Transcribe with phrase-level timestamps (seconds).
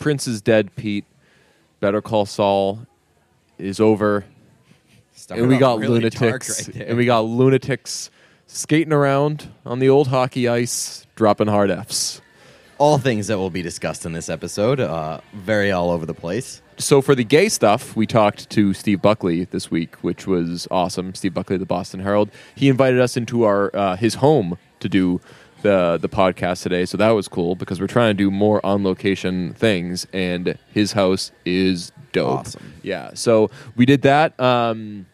[0.00, 1.04] Prince is dead, Pete.
[1.78, 2.80] Better Call Saul
[3.58, 4.24] is over,
[5.12, 8.10] Started and we got really lunatics, right and we got lunatics
[8.46, 12.20] skating around on the old hockey ice, dropping hard Fs.
[12.78, 14.80] all things that will be discussed in this episode.
[14.80, 16.60] Uh, very all over the place.
[16.78, 21.14] So for the gay stuff, we talked to Steve Buckley this week, which was awesome.
[21.14, 22.30] Steve Buckley, the Boston Herald.
[22.54, 25.20] He invited us into our uh, his home to do
[25.62, 28.84] the the podcast today, so that was cool because we're trying to do more on
[28.84, 32.40] location things, and his house is dope.
[32.40, 32.74] Awesome.
[32.82, 34.38] Yeah, so we did that.
[34.40, 35.06] Um,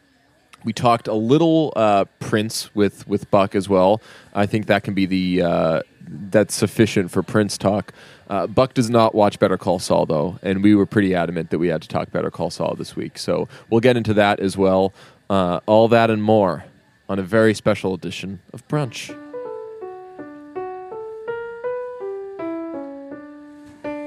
[0.65, 4.01] we talked a little uh, Prince with with Buck as well.
[4.35, 7.93] I think that can be the uh, that's sufficient for Prince talk.
[8.29, 11.59] Uh, Buck does not watch Better Call Saul though, and we were pretty adamant that
[11.59, 13.19] we had to talk Better Call Saul this week.
[13.19, 14.93] So we'll get into that as well.
[15.31, 16.65] Uh, all that and more
[17.09, 19.15] on a very special edition of Brunch.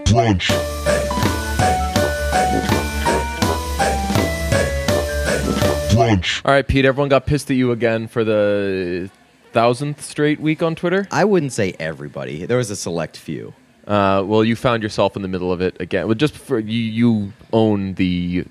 [0.10, 0.48] Brunch.
[5.92, 6.42] Brunch.
[6.44, 6.84] All right, Pete.
[6.84, 9.12] Everyone got pissed at you again for the
[9.52, 11.08] thousandth straight week on Twitter.
[11.12, 12.48] I wouldn't say everybody.
[12.48, 13.54] There was a select few.
[13.86, 16.08] Uh, well, you found yourself in the middle of it again.
[16.08, 18.46] Well, just for you, you own the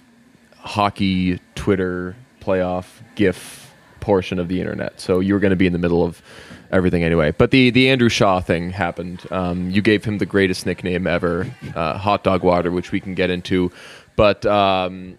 [0.58, 5.72] hockey Twitter playoff GIF portion of the internet, so you were going to be in
[5.72, 6.22] the middle of
[6.70, 7.32] everything anyway.
[7.36, 9.24] But the the Andrew Shaw thing happened.
[9.30, 13.14] Um, you gave him the greatest nickname ever, uh, Hot Dog Water, which we can
[13.14, 13.70] get into.
[14.16, 15.18] But um,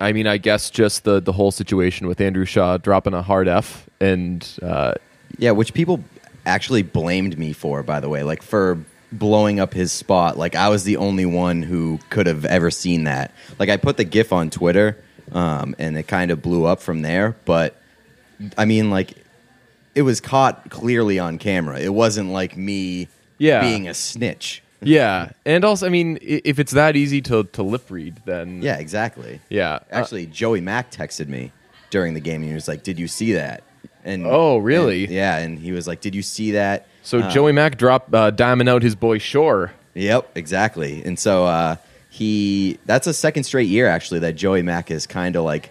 [0.00, 3.48] I mean, I guess just the the whole situation with Andrew Shaw dropping a hard
[3.48, 4.94] F and uh,
[5.38, 6.02] Yeah, which people
[6.46, 8.78] actually blamed me for, by the way, like for
[9.12, 10.38] blowing up his spot.
[10.38, 13.32] Like I was the only one who could have ever seen that.
[13.58, 14.96] Like I put the GIF on Twitter,
[15.32, 17.36] um, and it kind of blew up from there.
[17.44, 17.76] But
[18.56, 19.19] I mean, like
[19.94, 21.78] it was caught clearly on camera.
[21.80, 23.60] It wasn't like me Yeah.
[23.60, 24.62] being a snitch.
[24.82, 28.62] yeah, and also, I mean, i- if it's that easy to to lip read, then
[28.62, 29.40] Yeah, exactly.
[29.50, 29.72] yeah.
[29.74, 31.52] Uh, Actually, Joey Mack texted me
[31.90, 33.62] during the game, and he was like, "Did you see that?"
[34.04, 35.04] And Oh, really?
[35.04, 38.14] and- yeah, and he was like, "Did you see that?" So Uh, Joey Mack dropped
[38.14, 39.66] uh, diamond out his boy Shaw.
[39.94, 41.02] Yep, exactly.
[41.04, 41.76] And so uh,
[42.08, 45.70] he that's a second straight year actually that Joey Mack has kind of like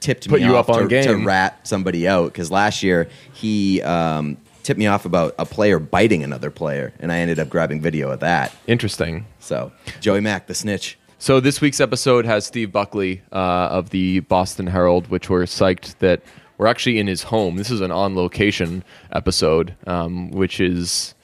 [0.00, 1.04] tipped Put me you off up on to, game.
[1.04, 5.78] to rat somebody out because last year he um, tipped me off about a player
[5.78, 8.54] biting another player, and I ended up grabbing video of that.
[8.66, 9.26] Interesting.
[9.38, 10.98] So Joey Mack, the snitch.
[11.18, 13.34] So this week's episode has Steve Buckley uh,
[13.70, 16.22] of the Boston Herald, which we're psyched that
[16.58, 17.56] we're actually in his home.
[17.56, 21.14] This is an on location episode, um, which is.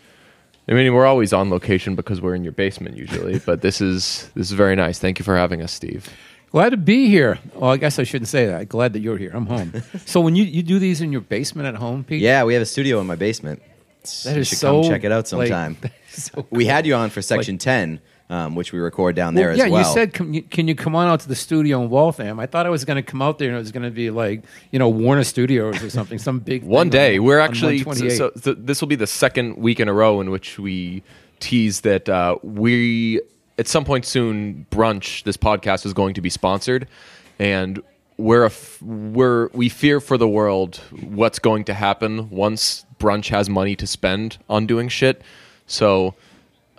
[0.67, 4.31] I mean, we're always on location because we're in your basement usually, but this is
[4.35, 4.99] this is very nice.
[4.99, 6.09] Thank you for having us, Steve.
[6.55, 7.41] Glad to be here.
[7.57, 8.69] Well, I guess I shouldn't say that.
[8.69, 9.33] Glad that you're here.
[9.35, 9.73] I'm home.
[10.07, 12.21] so when you, you do these in your basement at home, Pete?
[12.23, 13.61] Yeah, we have a studio in my basement.
[14.23, 15.77] That you is should so, come check it out sometime.
[16.13, 17.99] is so we had you on for section ten,
[18.31, 19.69] um, which we record down there Well, as well.
[19.69, 22.39] yeah, you said, can you, can you come on out to the studio in Waltham?
[22.39, 24.11] I thought I was going to come out there and it was going to be
[24.11, 27.79] like, you know, Warner Studios or something, some big One day, on- we're on actually
[28.11, 31.03] so, so this will be the second week in a row in which we
[31.41, 33.21] tease that uh, we
[33.59, 35.25] at some point soon brunch.
[35.25, 36.89] This podcast is going to be sponsored,
[37.39, 37.83] and
[38.17, 43.29] we're a f- we're we fear for the world what's going to happen once brunch
[43.29, 45.23] has money to spend on doing shit.
[45.67, 46.15] So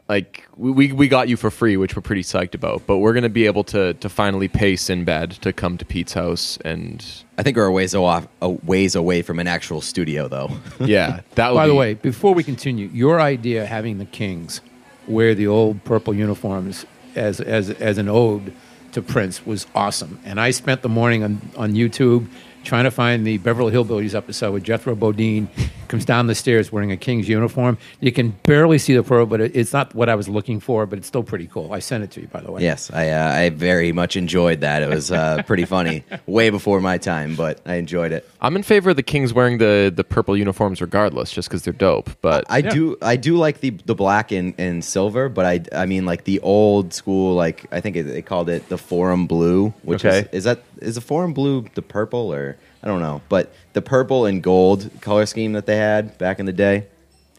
[0.08, 2.86] like we, we we got you for free, which we're pretty psyched about.
[2.86, 6.58] But we're gonna be able to to finally pay Sinbad to come to Pete's house,
[6.64, 7.04] and
[7.38, 10.52] I think we're a ways off, a ways away from an actual studio, though.
[10.80, 11.50] yeah, that.
[11.54, 14.62] Would By the way, before we continue, your idea having the Kings
[15.08, 16.86] wear the old purple uniforms
[17.16, 18.54] as as as an ode
[18.92, 20.20] to Prince was awesome.
[20.24, 22.28] And I spent the morning on, on YouTube
[22.64, 25.50] trying to find the Beverly Hillbillies episode with Jethro Bodine
[25.96, 27.78] comes down the stairs wearing a King's uniform.
[28.02, 30.86] You can barely see the pearl, but it, it's not what I was looking for,
[30.86, 31.72] but it's still pretty cool.
[31.72, 32.62] I sent it to you, by the way.
[32.62, 34.84] yes, I uh, I very much enjoyed that.
[34.84, 38.30] It was uh, pretty funny, way before my time, but I enjoyed it.
[38.42, 41.72] I'm in favor of the Kings wearing the, the purple uniforms regardless, just because they're
[41.72, 42.10] dope.
[42.22, 45.86] But I do I do like the the black and, and silver, but I I
[45.86, 49.70] mean like the old school like I think it, they called it the forum blue,
[49.84, 50.28] which Okay.
[50.34, 53.82] is is that is the forum blue the purple or I don't know, but the
[53.82, 56.86] purple and gold color scheme that they had back in the day,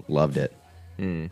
[0.09, 0.53] loved it.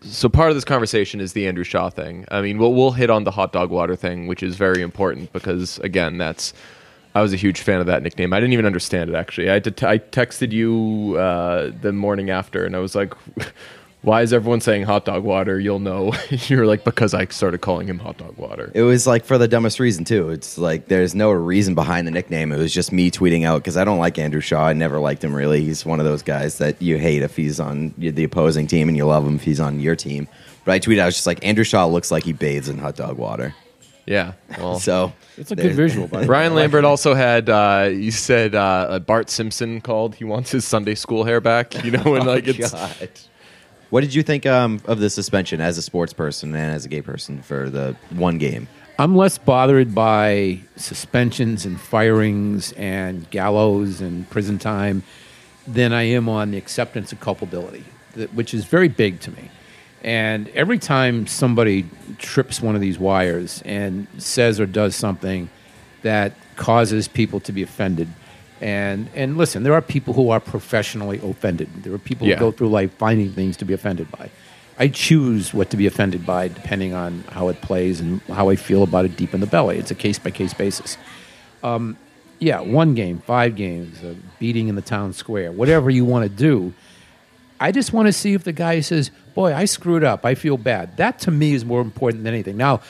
[0.03, 2.25] so part of this conversation is the Andrew Shaw thing.
[2.31, 5.33] I mean, we'll we'll hit on the hot dog water thing, which is very important
[5.33, 6.55] because again, that's
[7.15, 8.33] I was a huge fan of that nickname.
[8.33, 9.51] I didn't even understand it actually.
[9.51, 13.15] I I texted you uh, the morning after, and I was like.
[14.05, 15.59] Why is everyone saying hot dog water?
[15.59, 16.13] You'll know.
[16.29, 18.71] You're like, because I started calling him hot dog water.
[18.75, 20.29] It was like for the dumbest reason too.
[20.29, 22.53] It's like there's no reason behind the nickname.
[22.53, 24.67] It was just me tweeting out because I don't like Andrew Shaw.
[24.67, 25.65] I never liked him really.
[25.65, 28.97] He's one of those guys that you hate if he's on the opposing team and
[28.97, 30.29] you love him if he's on your team.
[30.67, 32.97] But I tweeted, I was just like, Andrew Shaw looks like he bathes in hot
[32.97, 33.55] dog water.
[34.07, 34.33] Yeah.
[34.59, 36.29] Well, So It's a good visual, by the way.
[36.29, 37.49] Ryan Lambert also had.
[37.49, 40.15] Uh, you said uh, Bart Simpson called.
[40.15, 41.83] He wants his Sunday school hair back.
[41.83, 43.09] You know, when like it's God.
[43.95, 46.89] What did you think um, of the suspension as a sports person and as a
[46.89, 48.67] gay person for the one game?
[48.99, 55.05] I'm less bothered by suspensions and firings and gallows and prison time
[55.69, 57.85] than I am on the acceptance of culpability,
[58.33, 59.49] which is very big to me.
[60.03, 61.89] And every time somebody
[62.19, 65.51] trips one of these wires and says or does something
[66.03, 68.09] that causes people to be offended,
[68.65, 71.69] and and listen, there are people who are professionally offended.
[71.83, 72.37] There are people Yeah.
[72.37, 74.31] who go through life finding things to be offended by.
[74.79, 78.57] I choose what to be offended by depending on how it plays and how I
[78.57, 79.77] feel about it deep in the belly.
[79.79, 80.97] It's a case by case basis.
[81.63, 81.97] Um,
[82.41, 86.29] yeah, one game, five games, a beating in the town square, whatever you want to
[86.35, 86.73] do.
[87.61, 90.25] I just want to see if the guy says, "Boy, I screwed up.
[90.25, 92.57] I feel bad." That to me is more important than anything.
[92.57, 92.81] Now,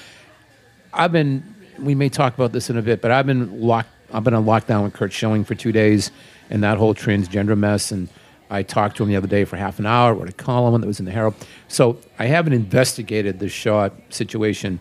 [0.93, 1.43] I've been.
[1.79, 3.91] We may talk about this in a bit, but I've been locked.
[4.13, 6.11] I've been on lockdown with Curt Schilling for two days,
[6.51, 7.91] and that whole transgender mess.
[7.91, 8.09] And
[8.51, 10.15] I talked to him the other day for half an hour.
[10.15, 11.35] Wrote a column that was in the Herald.
[11.69, 14.81] So I haven't investigated the Shaw situation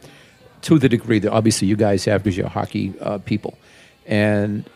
[0.61, 3.57] to the degree that obviously you guys have because you're hockey uh, people,
[4.05, 4.69] and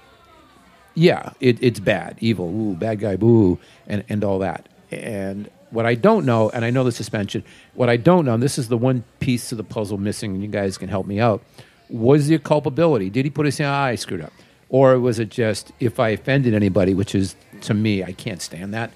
[0.98, 4.68] yeah, it, it's bad, evil, ooh, bad guy, boo, and, and all that.
[4.90, 7.44] And what I don't know, and I know the suspension,
[7.76, 10.42] what I don't know, and this is the one piece of the puzzle missing, and
[10.42, 11.44] you guys can help me out,
[11.90, 13.10] was there culpability?
[13.10, 14.34] Did he put his hand, ah, I screwed up?
[14.70, 18.74] Or was it just, if I offended anybody, which is, to me, I can't stand
[18.74, 18.92] that.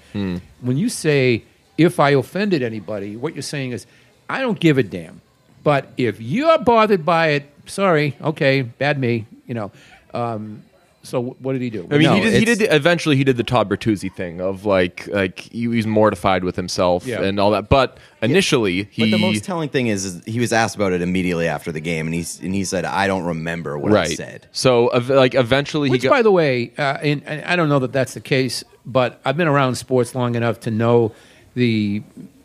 [0.60, 1.44] When you say,
[1.78, 3.86] if I offended anybody, what you're saying is,
[4.28, 5.22] I don't give a damn.
[5.64, 9.70] But if you're bothered by it, sorry, okay, bad me, you know.
[10.12, 10.62] Um,
[11.02, 11.86] so what did he do?
[11.90, 12.32] I mean, No, he did.
[12.34, 12.72] He it's- did.
[12.72, 17.06] Eventually, he did the Todd Bertuzzi thing of like, like he was mortified with himself
[17.06, 17.22] Yeah.
[17.22, 17.68] and all that.
[17.68, 21.02] But initially, he But the most telling thing is, is he was asked about it
[21.02, 24.16] immediately after the game, and he and he said, "I don't remember what I right.
[24.16, 26.14] said." So, ev- like, eventually, Which, he got.
[26.14, 29.36] by the way, uh, and, and I don't know that that's the case, but I've
[29.36, 31.12] been around sports long enough to know
[31.54, 32.02] the.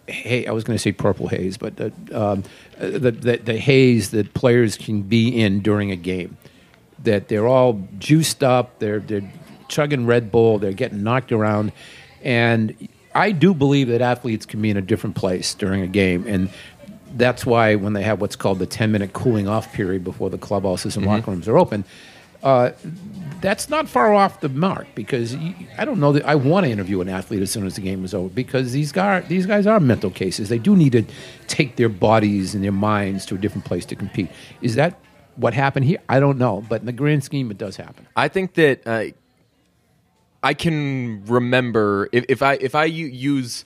[0.09, 2.44] Hey, I was going to say purple haze, but the, um,
[2.80, 6.38] uh, the, the the haze that players can be in during a game.
[7.03, 9.29] That they're all juiced up, they're they're
[9.67, 11.71] chugging Red Bull, they're getting knocked around,
[12.23, 12.75] and
[13.13, 16.49] I do believe that athletes can be in a different place during a game, and
[17.15, 20.38] that's why when they have what's called the ten minute cooling off period before the
[20.38, 21.85] clubhouses and locker rooms are open,
[22.44, 22.71] uh,
[23.41, 26.71] that's not far off the mark because you, I don't know that I want to
[26.71, 29.67] interview an athlete as soon as the game is over because these guys these guys
[29.67, 30.49] are mental cases.
[30.49, 31.03] They do need to
[31.47, 34.29] take their bodies and their minds to a different place to compete.
[34.61, 34.99] Is that
[35.37, 35.99] what happened here?
[36.09, 38.07] I don't know, but in the grand scheme, it does happen.
[38.15, 39.05] I think that uh,
[40.43, 43.63] I can remember if, if I if I u- use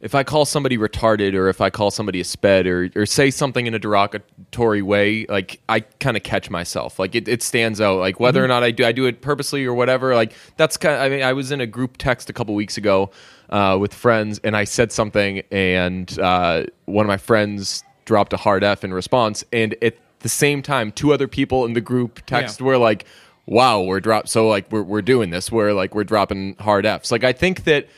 [0.00, 3.30] if I call somebody retarded or if I call somebody a sped or or say
[3.30, 6.98] something in a derogatory way, like I kind of catch myself.
[6.98, 7.98] Like it, it stands out.
[7.98, 10.14] Like whether or not I do I do it purposely or whatever.
[10.14, 10.94] Like that's kind.
[10.94, 13.10] Of, I mean, I was in a group text a couple weeks ago
[13.50, 18.38] uh, with friends, and I said something, and uh, one of my friends dropped a
[18.38, 22.20] hard F in response, and at the same time, two other people in the group
[22.26, 22.66] text Yeah.
[22.66, 23.04] were like
[23.50, 25.50] wow, we're drop so like we're we're doing this.
[25.50, 27.10] We're like we're dropping hard Fs.
[27.10, 27.88] Like I think that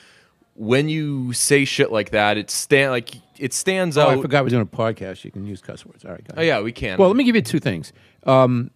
[0.55, 4.19] when you say shit like that, it stand like it stands Oh, out.
[4.19, 5.25] I forgot we're doing a podcast.
[5.25, 6.05] You can use cuss words.
[6.05, 6.99] All right, go Oh yeah, we can.
[6.99, 7.93] Well, let me give you two things.
[8.25, 8.71] Um,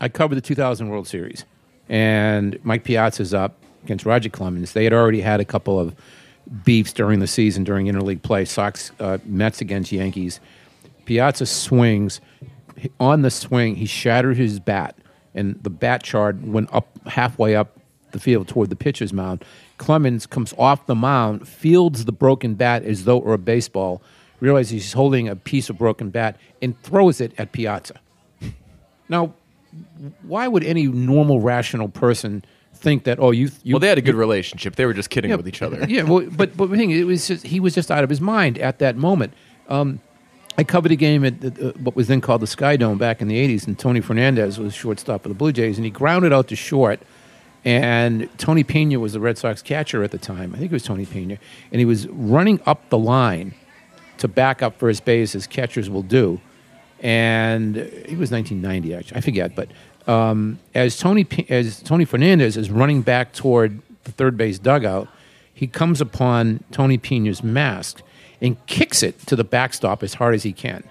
[0.00, 1.44] I covered the 2000 World Series,
[1.88, 4.72] and Mike Piazza's up against Roger Clemens.
[4.72, 5.94] They had already had a couple of
[6.64, 8.44] beefs during the season during interleague play.
[8.44, 10.40] Sox, uh, Mets against Yankees.
[11.04, 12.20] Piazza swings
[13.00, 13.76] on the swing.
[13.76, 14.96] He shattered his bat,
[15.34, 17.78] and the bat shard went up halfway up
[18.12, 19.44] the field toward the pitcher's mound.
[19.78, 24.02] Clemens comes off the mound, fields the broken bat as though it were a baseball,
[24.40, 27.98] realizes he's holding a piece of broken bat, and throws it at Piazza.
[29.08, 29.34] Now,
[30.22, 33.18] why would any normal, rational person think that?
[33.18, 33.50] Oh, you.
[33.62, 34.76] you well, they had a good relationship.
[34.76, 35.84] They were just kidding with each other.
[35.88, 38.20] Yeah, well, but but the thing it was just, he was just out of his
[38.20, 39.32] mind at that moment.
[39.68, 40.00] Um,
[40.58, 43.28] I covered a game at uh, what was then called the Sky Dome back in
[43.28, 46.48] the '80s, and Tony Fernandez was shortstop for the Blue Jays, and he grounded out
[46.48, 47.00] to short.
[47.64, 50.52] And Tony Pena was the Red Sox catcher at the time.
[50.52, 51.38] I think it was Tony Pena,
[51.70, 53.54] and he was running up the line
[54.18, 56.40] to back up first base as catchers will do.
[57.00, 59.16] And it was 1990, actually.
[59.16, 59.68] I forget, but
[60.08, 65.08] um, as Tony as Tony Fernandez is running back toward the third base dugout,
[65.54, 68.02] he comes upon Tony Pena's mask
[68.42, 70.84] and kicks it to the backstop as hard as he can.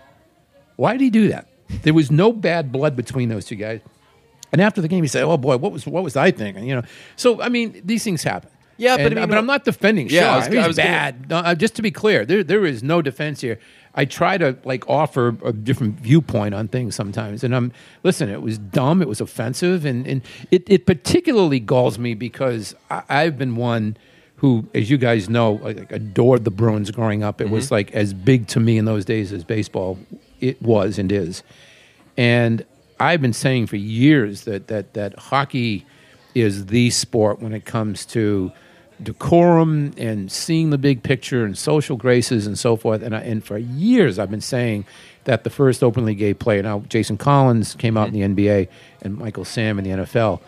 [0.77, 1.47] Why did he do that?
[1.83, 3.81] There was no bad blood between those two guys.
[4.51, 6.75] And after the game, he said, "Oh boy, what was what was I thinking?" You
[6.77, 6.83] know.
[7.15, 8.49] So I mean, these things happen.
[8.77, 10.77] Yeah, but And- I mean, but I'm not defending Yeah, I was- He's I was
[10.77, 11.29] gonna- bad.
[11.29, 13.59] No, uh, just to be clear, there there is no defense here.
[13.93, 17.43] I try to like offer a different viewpoint on things sometimes.
[17.43, 17.71] And I'm
[18.03, 22.73] listen, it was dumb, it was offensive, and, and it, it particularly galls me because
[22.89, 23.97] I, I've been one
[24.41, 27.41] who, as you guys know, like, adored the Bruins growing up.
[27.41, 29.99] It was like as big to me in those days as baseball
[30.39, 31.43] it was and is.
[32.17, 32.65] And
[32.99, 35.85] I've been saying for years that that that hockey
[36.33, 38.51] is the sport when it comes to
[39.03, 43.03] decorum and seeing the big picture and social graces and so forth.
[43.03, 44.85] And I, and for years I've been saying
[45.25, 46.63] that the first openly gay player.
[46.63, 48.69] Now Jason Collins came out in the NBA
[49.03, 50.41] and Michael Sam in the NFL.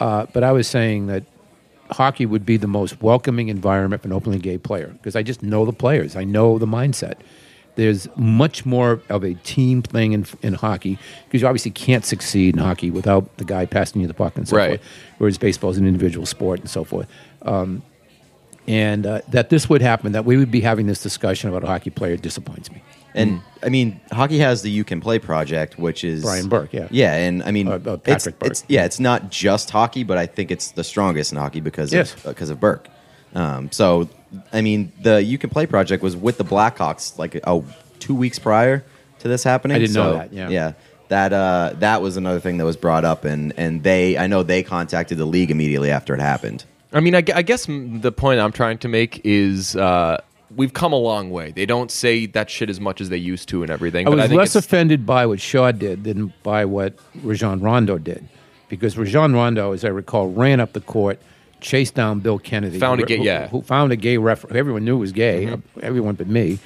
[0.00, 1.24] Uh, but I was saying that
[1.90, 5.42] hockey would be the most welcoming environment for an openly gay player because I just
[5.42, 6.16] know the players.
[6.16, 7.14] I know the mindset.
[7.76, 12.54] There's much more of a team thing in, in hockey because you obviously can't succeed
[12.56, 14.68] in hockey without the guy passing you the puck and so Right.
[14.80, 14.80] forth.
[15.18, 17.06] Whereas baseball is an individual sport and so forth.
[17.42, 17.82] Um,
[18.66, 21.66] and uh, that this would happen, that we would be having this discussion about a
[21.66, 22.82] hockey player disappoints me.
[23.16, 26.88] And I mean, hockey has the You Can Play project, which is Brian Burke, yeah.
[26.90, 27.14] yeah.
[27.14, 28.50] And I mean, Uh, uh, it's, Patrick Burke.
[28.50, 31.92] it's yeah, it's not just hockey, but I think it's the strongest in hockey because
[31.92, 32.14] Yes.
[32.14, 32.88] of, because of Burke.
[33.34, 34.08] Um, so
[34.52, 37.64] I mean, the You Can Play project was with the Blackhawks like oh
[37.98, 38.84] two weeks prior
[39.20, 39.76] to this happening.
[39.76, 40.48] I didn't know So, that, yeah.
[40.50, 40.72] yeah.
[41.08, 44.42] That uh, that was another thing that was brought up, and and they I know
[44.42, 46.64] they contacted the league immediately after it happened.
[46.92, 50.20] I mean, I, gu- I guess m- the point I'm trying to make is uh,
[50.54, 51.50] we've come a long way.
[51.52, 54.06] They don't say that shit as much as they used to and everything.
[54.06, 56.94] I but was I think less it's- offended by what Shaw did than by what
[57.22, 58.28] Rajon Rondo did,
[58.68, 61.18] because Rajon Rondo, as I recall, ran up the court,
[61.60, 63.42] chased down Bill Kennedy, Found a who- gay- who, yeah.
[63.46, 63.56] Mm-hmm.
[63.56, 64.44] who found a gay ref.
[64.52, 66.58] Everyone knew was gay, everyone but me,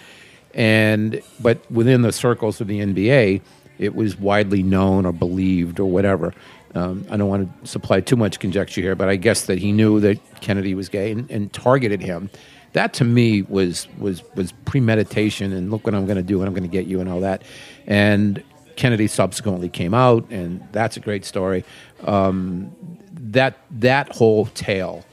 [0.54, 3.40] and but within the circles of the NBA,
[3.78, 6.34] it was widely known or believed or whatever.
[6.74, 9.72] Um, I don't want to supply too much conjecture here, but I guess that he
[9.72, 12.30] knew that Kennedy was gay and, and targeted him.
[12.72, 16.46] That to me was was was premeditation and look what I'm going to do and
[16.48, 17.42] I'm going to get you and all that.
[17.86, 18.42] And
[18.76, 21.64] Kennedy subsequently came out, and that's a great story.
[22.04, 22.74] Um,
[23.12, 25.04] that that whole tale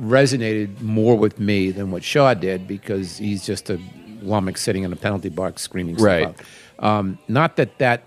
[0.00, 3.78] resonated more with me than what Shaw did because he's just a
[4.22, 6.26] lummox sitting in a penalty box screaming stuff Right.
[6.26, 6.36] out.
[6.78, 8.04] Um, not that that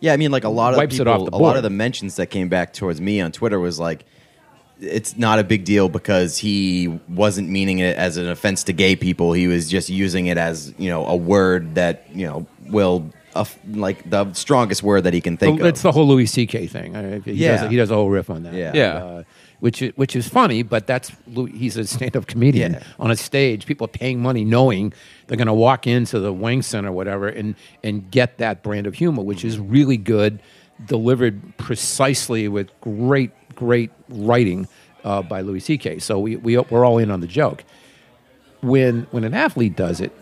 [0.00, 1.62] Yeah, I mean, like a lot of Wipes it people, off the a lot of
[1.62, 4.04] the mentions that came back towards me on Twitter was like,
[4.80, 8.94] it's not a big deal because he wasn't meaning it as an offense to gay
[8.96, 9.32] people.
[9.32, 13.44] He was just using it as you know a word that you know will uh,
[13.70, 16.66] like the strongest word that he can think Well, it's the whole Louis C.K.
[16.66, 16.96] thing.
[16.96, 17.62] I- He, Yeah.
[17.62, 18.54] does, he does a whole riff on that.
[18.54, 18.72] Yeah.
[18.74, 18.92] Yeah.
[19.04, 19.22] Uh,
[19.60, 22.82] which is, which is funny, but that's Louis, he's a stand-up comedian Yeah.
[22.98, 23.64] on a stage.
[23.64, 24.92] People are paying money, knowing
[25.26, 28.86] they're going to walk into the Wang Center, or whatever, and and get that brand
[28.86, 30.40] of humor, which is really good,
[30.86, 34.68] delivered precisely with great great writing
[35.04, 35.98] uh, by Louis C.K.
[35.98, 37.64] So we, we we're all in on the joke.
[38.60, 40.12] When when an athlete does it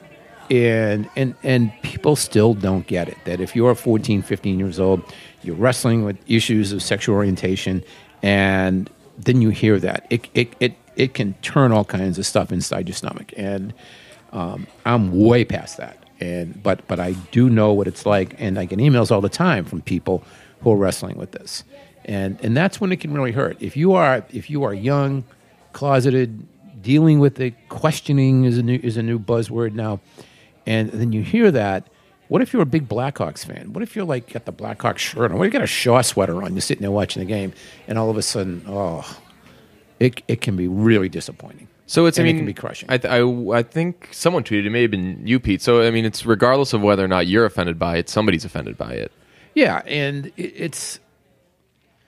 [0.51, 5.03] and and and people still don't get it that if you're 14 15 years old
[5.43, 7.83] you're wrestling with issues of sexual orientation
[8.23, 12.53] and then you hear that it it it, it can turn all kinds of stuff
[12.53, 13.33] inside your stomach.
[13.37, 13.73] And
[14.33, 15.99] um, i'm way past that.
[16.21, 19.29] And but but i do know what it's like and i get emails all the
[19.29, 20.23] time from people
[20.61, 21.65] who are wrestling with this
[22.05, 25.25] and and that's when it can really hurt if you are if you are young
[25.73, 26.47] closeted
[26.83, 30.01] dealing with it questioning is a new is a new buzzword now
[30.67, 31.87] and then you hear that
[32.29, 35.31] what if you're a big blackhawks fan what if you're like got the blackhawks shirt
[35.31, 37.53] on what if you got a shaw sweater on you're sitting there watching the game
[37.89, 39.19] and all of a sudden oh
[40.01, 42.89] it, it can be really disappointing So it's And I it mean can be crushing.
[42.91, 43.21] I, th- I
[43.59, 45.63] I think someone tweeted it may have been you Pete.
[45.63, 48.77] So I mean it's regardless of whether or not you're offended by it, somebody's offended
[48.77, 49.13] by it.
[49.55, 50.99] yeah and it, it's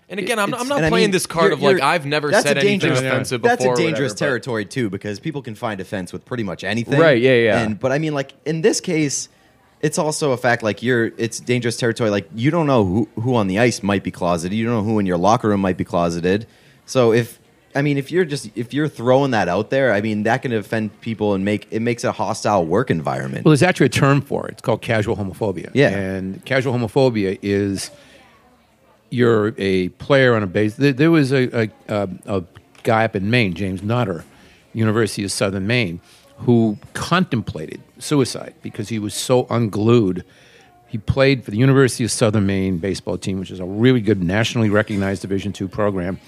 [0.09, 1.83] And again, I'm, It's- I'm not And I playing mean, this card you're- of like
[1.83, 3.75] I've never said anything offensive That's before.
[3.75, 6.99] a dangerous whatever, but- territory too because people can find offense with pretty much anything.
[7.01, 7.61] Right, yeah, yeah.
[7.63, 9.29] And but I mean, like in this case,
[9.81, 12.11] it's also a fact like you're it's dangerous territory.
[12.11, 14.57] Like you don't know who who on the ice might be closeted.
[14.57, 16.47] You don't know who in your locker room might be closeted.
[16.87, 17.41] So if
[17.75, 20.53] I mean, if you're just if you're throwing that out there, I mean that can
[20.53, 23.45] offend people and make it makes a hostile work environment.
[23.45, 24.53] Well, there's actually a term for it.
[24.53, 25.73] It's called casual homophobia.
[25.75, 25.89] Yeah.
[25.91, 27.91] And casual homophobia is
[29.11, 30.75] you're a player on a base.
[30.77, 32.45] There, was a, a, a, a
[32.83, 34.25] guy up in Maine, James Nutter,
[34.73, 36.01] University of Southern Maine,
[36.39, 40.25] who contemplated suicide because he was so unglued.
[40.87, 44.23] He played for the University of Southern Maine baseball team, which is a really good
[44.23, 46.21] nationally recognized Division two program.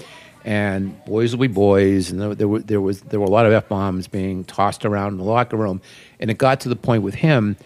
[0.44, 3.44] And boys will be boys, and there, there, were, there was there were a lot
[3.44, 5.82] of f bombs being tossed around in the locker room,
[6.20, 7.56] and it got to the point with him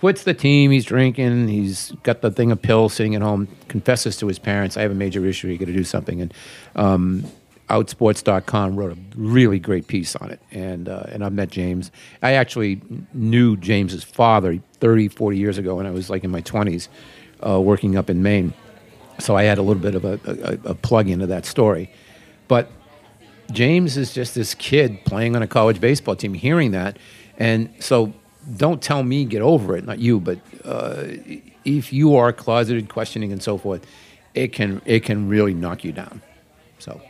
[0.00, 0.70] quits the team.
[0.70, 1.48] He's drinking.
[1.48, 3.48] He's got the thing of pills sitting at home.
[3.68, 5.48] Confesses to his parents, "I have a major issue.
[5.48, 6.34] You got to do something." And
[6.74, 7.24] um,
[7.68, 11.92] Outsports.com wrote a really great piece on it, and uh, and I've met James.
[12.22, 12.80] I actually
[13.12, 16.88] knew James's father 30, 40 years ago when I was like in my twenties,
[17.46, 18.54] uh, working up in Maine.
[19.18, 21.92] So I had a little bit of a, a, a plug into that story,
[22.48, 22.72] but
[23.52, 26.96] James is just this kid playing on a college baseball team, hearing that,
[27.38, 28.14] and so
[28.56, 31.04] don't tell me get over it, not you, but uh,
[31.64, 33.86] if you are closeted, questioning, and so forth,
[34.34, 36.22] it can it can really knock you down.
[36.78, 37.00] So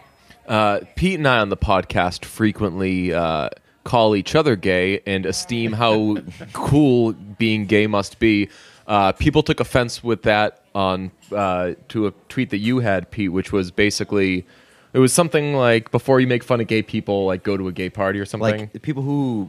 [0.47, 3.51] Uh, Pete and I on the podcast frequently uh,
[3.85, 6.17] call each other gay and esteem how
[6.53, 8.49] cool being gay must be.
[8.87, 13.31] Uh, people took offense with that on uh, to a tweet that you had, Pete,
[13.31, 14.45] which was basically
[14.93, 17.73] it was something like before you make fun of gay people, like go to a
[17.73, 18.59] gay party or something.
[18.61, 19.49] Like the people who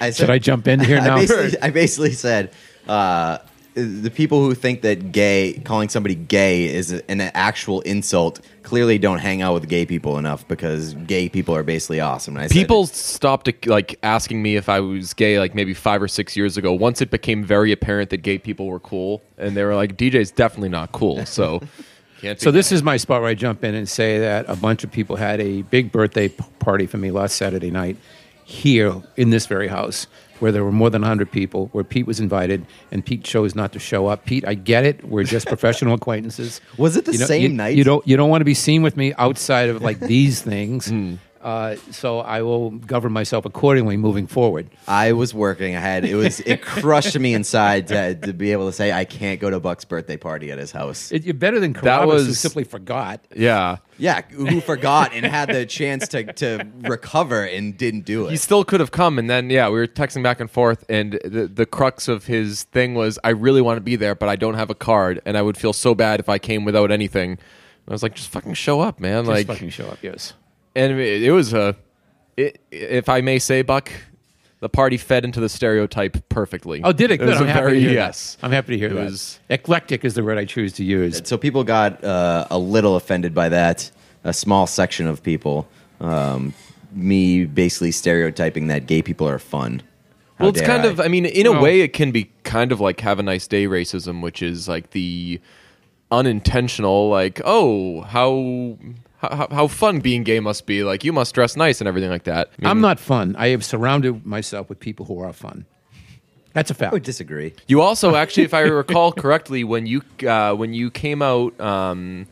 [0.00, 1.16] I said, should I jump in here I now?
[1.16, 2.52] basically, I basically said
[2.88, 3.38] uh,
[3.74, 9.18] the people who think that gay, calling somebody gay is an actual insult, clearly don't
[9.18, 12.36] hang out with gay people enough because gay people are basically awesome.
[12.36, 16.00] And I said- People stopped like asking me if I was gay like maybe five
[16.02, 16.72] or six years ago.
[16.72, 20.30] Once it became very apparent that gay people were cool, and they were like, "DJ's
[20.30, 21.70] definitely not cool." So, can't.
[22.38, 24.90] So this is my spot where I jump in and say that a bunch of
[24.90, 27.96] people had a big birthday p- party for me last Saturday night
[28.44, 30.06] here in this very house
[30.38, 33.72] where there were more than 100 people where Pete was invited and Pete chose not
[33.72, 34.24] to show up.
[34.26, 35.02] Pete, I get it.
[35.04, 36.60] We're just professional acquaintances.
[36.78, 37.76] Was it the You know, same you- night?
[37.76, 40.88] You don't you don't want to be seen with me outside of like these things.
[40.88, 41.14] Hmm.
[41.46, 44.68] Uh, so I will govern myself accordingly moving forward.
[44.88, 45.76] I was working.
[45.76, 49.04] I had it was it crushed me inside to, to be able to say I
[49.04, 51.12] can't go to Buck's birthday party at his house.
[51.12, 53.20] It, you're better than Carabas who was- simply forgot.
[53.36, 53.76] yeah.
[53.96, 58.30] Yeah, who forgot and had the chance to, to recover and didn't do it.
[58.32, 61.12] He still could have come, and then yeah, we were texting back and forth, and
[61.24, 64.34] the the crux of his thing was, I really want to be there, but I
[64.36, 67.30] don't have a card, and I would feel so bad if I came without anything.
[67.30, 67.38] And
[67.88, 69.24] I was like, just fucking show up, man.
[69.24, 70.34] Just like, fucking show up, yes.
[70.76, 71.74] And it, it was a,
[72.36, 73.90] it, if I may say, Buck,
[74.60, 76.80] the party fed into the stereotype perfectly.
[76.84, 77.14] Oh, did it?
[77.14, 77.28] It Good.
[77.30, 78.36] was I'm a happy very to hear yes.
[78.36, 78.46] that.
[78.46, 79.04] I'm happy to hear It that.
[79.04, 81.20] was- Eclectic is the word I choose to use.
[81.24, 83.90] So people got uh, a little offended by that.
[84.24, 85.68] A small section of people.
[86.00, 86.54] Um,
[86.92, 89.82] me basically stereotyping that gay people are fun.
[90.38, 90.86] How well, it's kind I?
[90.86, 91.00] of.
[91.00, 93.46] I mean, in a Well- way, it can be kind of like "Have a Nice
[93.46, 95.40] Day" racism, which is like the
[96.10, 98.76] unintentional, like, "Oh, how
[99.34, 100.82] how, how fun being gay must be!
[100.84, 103.34] Like, you must dress nice and everything like that." I mean, I'm not fun.
[103.38, 105.64] I have surrounded myself with people who are fun.
[106.52, 107.04] That's a I would fact.
[107.06, 107.52] disagree.
[107.66, 112.26] You also, actually, if I recall correctly, when you uh, when you came out um,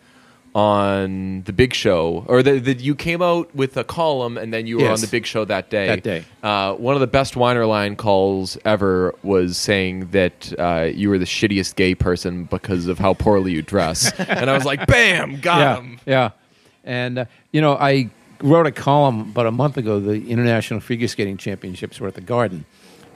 [0.54, 4.66] on the Big Show, or the, the you came out with a column, and then
[4.66, 4.98] you were Yes.
[4.98, 5.86] on the Big Show that day.
[5.88, 6.24] That day.
[6.42, 11.18] uh, one of the best Whiner Line calls ever was saying that uh, you were
[11.18, 15.40] the shittiest gay person because of how poorly you dress, and I was like, "Bam,
[15.40, 16.30] got yeah, him." yeah.
[16.84, 18.10] And uh, you know, I
[18.42, 20.00] wrote a column about a month ago.
[20.00, 22.64] The International Figure Skating Championships were at the Garden,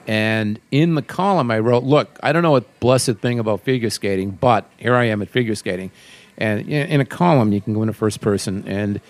[0.07, 3.91] and in the column I wrote, "Look, I don't know what blessed thing about figure
[3.91, 5.91] skating, but here I am at figure skating."
[6.39, 9.01] And in a column, you can go into first person, and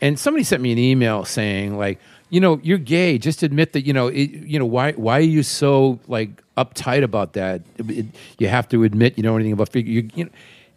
[0.00, 3.18] and somebody sent me an email saying like, you know, you're gay.
[3.18, 3.86] Just admit that.
[3.86, 7.62] You know, it, you know why why are you so like uptight about that?
[7.78, 8.06] It-
[8.38, 9.92] you have to admit you know anything about figure.
[9.92, 10.30] You, you know,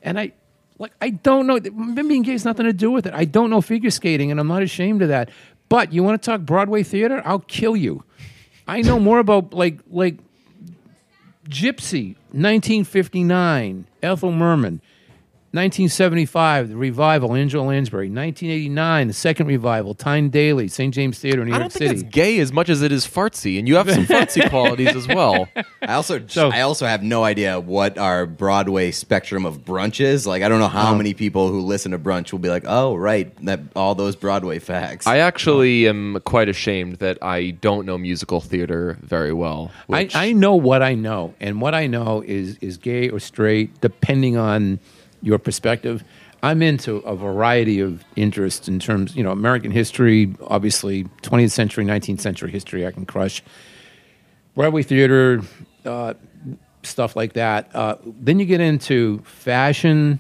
[0.03, 0.31] and I
[0.77, 1.59] like I don't know.
[1.59, 3.13] Being gay has nothing to do with it.
[3.13, 5.29] I don't know figure skating, and I'm not ashamed of that.
[5.69, 7.21] But you want to talk Broadway theater?
[7.25, 8.03] I'll kill you.
[8.67, 10.17] I know more about like like
[11.49, 14.81] Gypsy, 1959, Ethel Merman.
[15.55, 18.07] 1975, the revival, Angela Lansbury.
[18.09, 20.93] 1989, the second revival, Tyne Daly, St.
[20.93, 22.01] James Theater, New I York don't think City.
[22.01, 25.07] it's gay as much as it is fartsy, and you have some fartsy qualities as
[25.07, 25.47] well.
[25.81, 30.25] I also So- I also have no idea what our Broadway spectrum of brunch is.
[30.27, 30.95] Like I don't know how Oh.
[30.95, 34.59] many people who listen to brunch will be like, "Oh, right, that all those Broadway
[34.59, 39.71] facts." I actually am quite ashamed that I don't know musical theater very well.
[39.89, 43.19] I, which- I know what I know, and what I know is is gay or
[43.19, 44.79] straight, depending on
[45.21, 46.03] your perspective.
[46.43, 51.85] I'm into a variety of interests in terms, you know, American history, obviously, 20th century,
[51.85, 52.85] 19th century history.
[52.85, 53.41] I can crush
[54.55, 55.41] Broadway theater,
[55.85, 56.13] uh,
[56.83, 57.75] stuff like that.
[57.75, 60.19] Uh, then you get into fashion.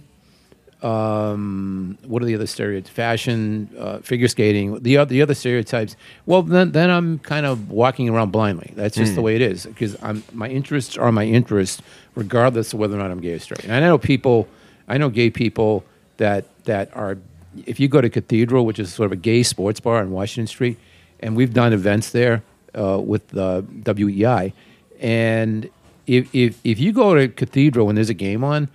[0.81, 2.89] Um, what are the other stereotypes?
[2.89, 4.81] Fashion, uh, figure skating.
[4.81, 5.95] The other, the other stereotypes.
[6.25, 8.73] Well, then, then I'm kind of walking around blindly.
[8.75, 11.81] That's just the way it is because I'm my interests are my interests,
[12.13, 13.63] regardless of whether or not I'm gay or straight.
[13.63, 14.47] And I know people,
[14.87, 15.83] I know gay people
[16.17, 17.17] that that are.
[17.65, 20.47] If you go to Cathedral, which is sort of a gay sports bar on Washington
[20.47, 20.77] Street,
[21.21, 22.43] and we've done events there
[22.77, 24.51] uh, with uh, WEEI,
[24.99, 25.69] and
[26.05, 28.67] if, if if you go to Cathedral when there's a game on,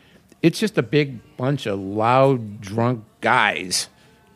[0.42, 3.88] it's just a big bunch of loud, drunk guys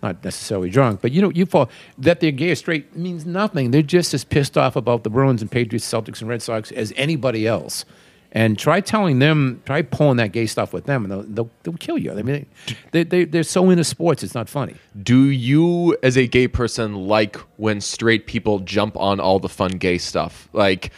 [0.04, 3.70] not necessarily drunk, but you know, you fall that they're gay or straight means nothing.
[3.70, 6.92] They're just as pissed off about the Bruins and Patriots, Celtics, and Red Sox as
[6.94, 7.86] anybody else.
[8.36, 11.74] And try telling them, try pulling that gay stuff with them, and they'll, they'll, they'll
[11.74, 12.10] kill you.
[12.10, 12.46] I mean,
[12.90, 14.74] they, they, they're so into sports, it's not funny.
[15.00, 19.70] Do you, as a gay person, like when straight people jump on all the fun
[19.70, 20.48] gay stuff?
[20.52, 20.90] Like,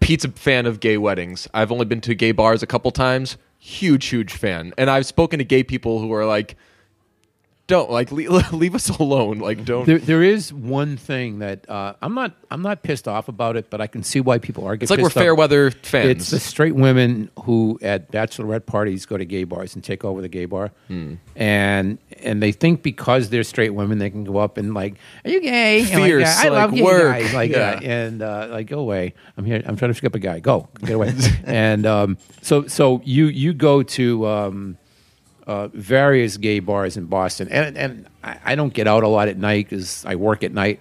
[0.00, 1.48] pizza fan of gay weddings.
[1.54, 3.38] I've only been to gay bars a couple times.
[3.58, 4.74] Huge, huge fan.
[4.76, 6.56] And I've spoken to gay people who are like,
[7.66, 9.38] don't like leave, leave us alone.
[9.38, 9.86] Like don't.
[9.86, 13.70] There, there is one thing that uh, I'm not I'm not pissed off about it,
[13.70, 14.76] but I can see why people are.
[14.76, 16.10] Getting it's like we're fair weather fans.
[16.10, 20.22] It's the straight women who at bachelorette parties go to gay bars and take over
[20.22, 21.14] the gay bar, Hmm.
[21.34, 25.30] and and they think because they're straight women they can go up and like, are
[25.30, 25.80] you gay?
[25.90, 27.70] And like, "Yeah, I love like, gay work." guys, like Yeah.
[27.70, 29.14] uh, and uh, like go away.
[29.36, 29.62] I'm here.
[29.66, 30.38] I'm trying to pick up a guy.
[30.40, 31.12] Go get away.
[31.44, 34.26] and um, so so you you go to.
[34.26, 34.78] Um,
[35.46, 39.38] uh, various gay bars in Boston, and and I, don't get out a lot at
[39.38, 40.80] night because I work at night,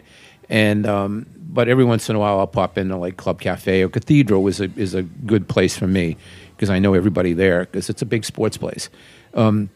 [0.49, 3.89] and um, but every once in a while I'll pop into like Club Cafe or
[3.89, 6.17] Cathedral is a is a good place for me
[6.55, 8.89] because I know everybody there because it's a big sports place.
[9.35, 9.69] Um,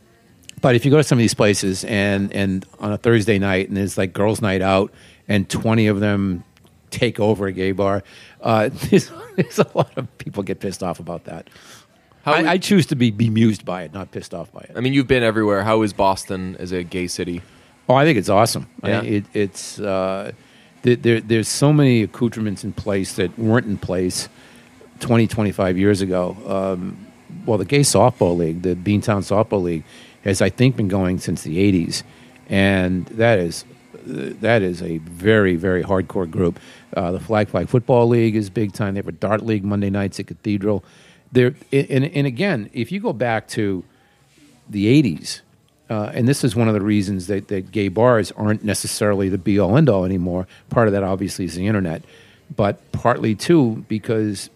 [0.62, 3.68] but if you go to some of these places and and on a Thursday night
[3.68, 4.92] and there's like girls' night out
[5.28, 6.44] and twenty of them
[6.90, 8.04] take over a gay bar,
[8.42, 11.48] uh, there's, there's a lot of people get pissed off about that.
[12.32, 14.72] I, I choose to be bemused by it, not pissed off by it.
[14.76, 15.64] I mean, you've been everywhere.
[15.64, 17.42] How is Boston as a gay city?
[17.88, 18.68] Oh, I think it's awesome.
[18.84, 19.02] I- Yeah.
[19.04, 20.32] it, it's uh,
[20.84, 24.30] there, there, there's so many accoutrements in place that weren't in place
[25.00, 26.36] 20, 25 years ago.
[26.48, 27.08] Um,
[27.46, 29.84] well, the gay softball league, the Beantown Softball League,
[30.24, 32.04] has I think been going since the 80s,
[32.50, 33.66] and that is
[34.06, 36.60] that is a very very hardcore group.
[36.96, 38.94] Uh, the Flag Flag Football League is big time.
[38.96, 40.84] They have a dart league Monday nights at Cathedral.
[41.32, 43.84] There and, and again, if you go back to
[44.70, 45.42] the 80s,
[45.90, 49.38] uh, and this is one of the reasons that, that gay bars aren't necessarily the
[49.38, 50.48] be all end all anymore.
[50.70, 52.04] Part of that, obviously, is the internet,
[52.56, 54.50] but partly too because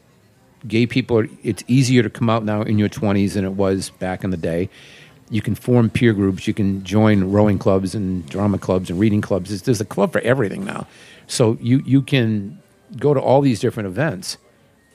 [0.68, 3.90] gay people, are, it's easier to come out now in your 20s than it was
[3.92, 4.70] back in the day.
[5.30, 9.22] You can form peer groups, you can join rowing clubs and drama clubs and reading
[9.22, 9.50] clubs.
[9.50, 10.86] There's, there's a club for everything now.
[11.26, 12.62] So you, you can
[12.98, 14.38] go to all these different events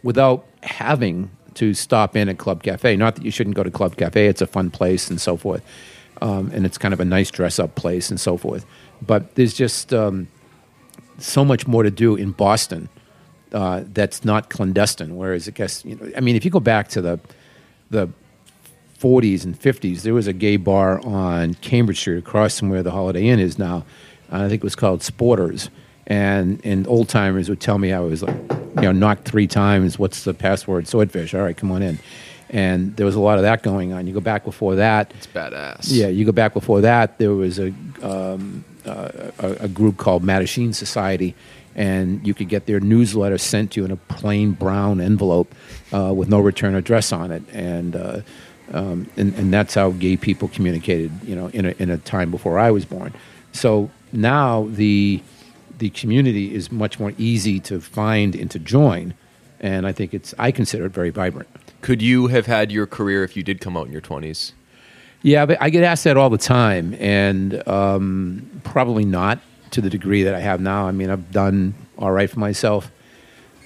[0.04, 2.96] without having to stop in at Club Cafe.
[2.96, 5.64] Not that you shouldn't go to Club Cafe, it's a fun place and so forth.
[6.20, 8.64] Um, and it's kind of a nice dress up place and so forth.
[9.04, 10.28] But there's just um,
[11.18, 12.88] so much more to do in Boston
[13.52, 15.16] uh, that's not clandestine.
[15.16, 17.20] Whereas I guess, you know, I mean, if you go back to the,
[17.90, 18.08] the
[18.98, 22.90] 40s and 50s, there was a gay bar on Cambridge Street across from where the
[22.90, 23.84] Holiday Inn is now.
[24.30, 25.70] I think it was called Sporters.
[26.08, 29.98] And, and old timers would tell me I was like, you know, knocked three times.
[29.98, 30.88] What's the password?
[30.88, 31.34] Swordfish.
[31.34, 31.98] All right, come on in.
[32.50, 34.06] And there was a lot of that going on.
[34.06, 35.12] You go back before that.
[35.16, 35.88] It's badass.
[35.88, 37.18] Yeah, you go back before that.
[37.18, 41.34] There was a um, uh, a, a group called Mattachine Society,
[41.74, 45.54] and you could get their newsletter sent to you in a plain brown envelope
[45.92, 48.20] uh, with no return address on it, and, uh,
[48.72, 51.10] um, and and that's how gay people communicated.
[51.24, 53.12] You know, in a in a time before I was born.
[53.52, 55.20] So now the
[55.78, 59.14] the community is much more easy to find and to join,
[59.60, 61.48] and I think it's I consider it very vibrant.
[61.80, 64.52] Could you have had your career if you did come out in your twenties?
[65.22, 69.40] Yeah, but I get asked that all the time, and um, probably not
[69.72, 70.86] to the degree that I have now.
[70.86, 72.90] I mean, I've done all right for myself.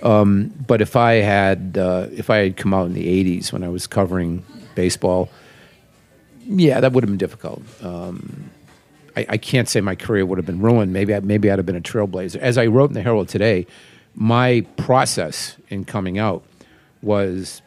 [0.03, 3.63] Um, but if I had uh, if I had come out in the '80s when
[3.63, 4.45] I was covering
[4.75, 5.31] baseball,
[6.47, 7.63] yeah, that would have been difficult.
[7.83, 8.51] Um,
[9.17, 10.93] I, I can't say my career would have been ruined.
[10.93, 12.37] Maybe I, maybe I'd have been a trailblazer.
[12.37, 13.67] As I wrote in the Herald today,
[14.15, 16.43] my process in coming out
[17.03, 17.63] was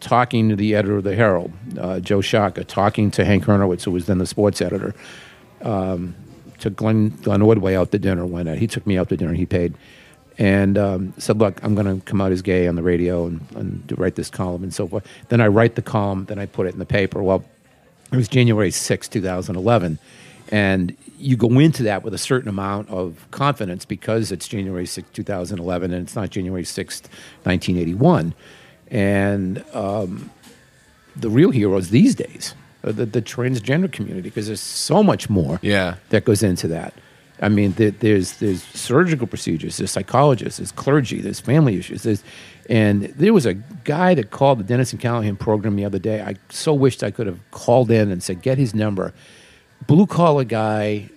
[0.00, 3.90] talking to the editor of the Herald, uh, Joe Sciacca, talking to Hank Hryniewicz, who
[3.90, 4.94] was then the sports editor.
[5.62, 6.14] Um,
[6.58, 8.58] took Glenn, Glenn Ordway out to dinner one night.
[8.58, 9.32] He took me out to dinner.
[9.32, 9.74] He paid,
[10.38, 13.40] and um, said, "Look, I'm going to come out as gay on the radio and,
[13.54, 16.26] and write this column and so forth." Then I write the column.
[16.26, 17.22] Then I put it in the paper.
[17.22, 17.44] Well,
[18.12, 19.98] it was January 6, 2011.
[20.52, 25.08] And you go into that with a certain amount of confidence because it's January 6,
[25.12, 27.00] 2011, and it's not January 6,
[27.44, 28.34] 1981.
[28.90, 30.30] And um,
[31.16, 32.54] the real heroes these days
[32.84, 35.96] are the, the transgender community because there's so much more Yeah.
[36.10, 36.94] that goes into that.
[37.40, 42.22] I mean, there, there's there's surgical procedures, there's psychologists, there's clergy, there's family issues, there's,
[42.70, 43.52] and there was a
[43.84, 46.22] guy that called the Dennis and Callahan program the other day.
[46.22, 49.12] I so wished I could have called in and said, get his number.
[49.86, 51.10] Blue collar guy,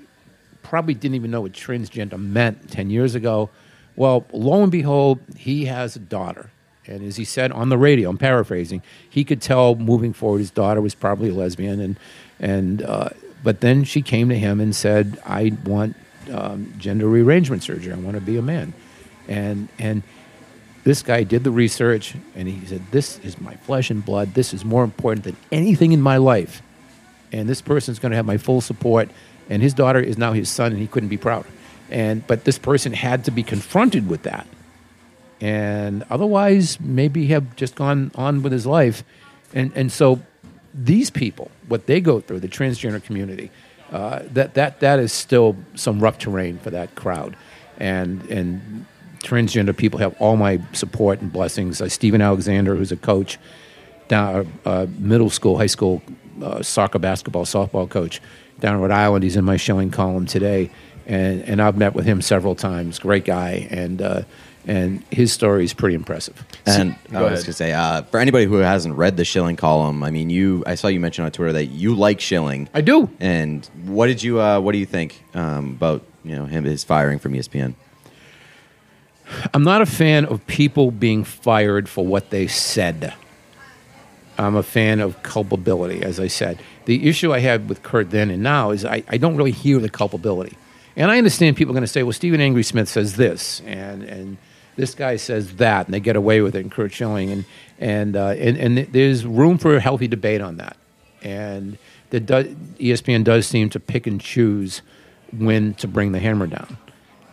[0.62, 3.50] probably didn't even know what transgender meant 10 years ago.
[3.96, 6.52] Well, lo and behold, he has a daughter.
[6.86, 10.52] And as he said on the radio, I'm paraphrasing, he could tell moving forward his
[10.52, 11.80] daughter was probably a lesbian.
[11.80, 12.00] And,
[12.40, 13.10] and uh,
[13.44, 15.96] but then she came to him and said, "I want
[16.32, 17.94] um, gender rearrangement surgery.
[17.94, 18.74] I want to be a man,"
[19.28, 20.04] and and
[20.84, 24.34] this guy did the research and he said, "This is my flesh and blood.
[24.34, 26.62] This is more important than anything in my life."
[27.32, 29.10] And this person's going to have my full support.
[29.50, 31.50] And his daughter is now his son, and he couldn't be prouder.
[31.90, 34.46] And but this person had to be confronted with that,
[35.42, 39.04] and otherwise maybe have just gone on with his life.
[39.54, 40.22] And and so
[40.72, 43.50] these people, what they go through, the transgender community,
[43.92, 47.36] uh, that that that is still some rough terrain for that crowd,
[47.80, 48.86] and and
[49.24, 51.82] transgender people have all my support and blessings.
[51.82, 53.40] Uh, Stephen Alexander, who's a coach,
[54.08, 56.02] down uh, middle school, high school
[56.42, 58.22] uh, soccer, basketball, softball coach
[58.60, 59.24] down in Rhode Island.
[59.24, 60.70] He's in my Schilling column today,
[61.06, 63.00] and and I've met with him several times.
[63.00, 64.22] Great guy, and uh,
[64.68, 66.46] and his story is pretty impressive.
[66.66, 70.04] And Go I was gonna say, uh, for anybody who hasn't read the Schilling column,
[70.04, 72.70] I mean, you, I saw you mention on Twitter that you like Schilling.
[72.74, 73.10] I do.
[73.20, 76.84] And what did you, uh, what do you think um, about you know him his
[76.84, 77.76] firing from ESPN?
[79.54, 83.14] I'm not a fan of people being fired for what they said.
[84.40, 86.60] I'm a fan of culpability, as I said.
[86.86, 89.80] The issue I had with Curt then and now is I, I don't really hear
[89.80, 90.58] the culpability.
[90.96, 94.04] And I understand people are going to say, well, Stephen Angry Smith says this, and,
[94.04, 94.38] and
[94.76, 97.30] this guy says that, and they get away with it, and Curt Schilling.
[97.30, 97.46] And,
[97.80, 100.78] and, uh, and, and there's room for a healthy debate on that.
[101.22, 101.78] And
[102.10, 104.82] the ESPN does seem to pick and choose
[105.32, 106.78] when to bring the hammer down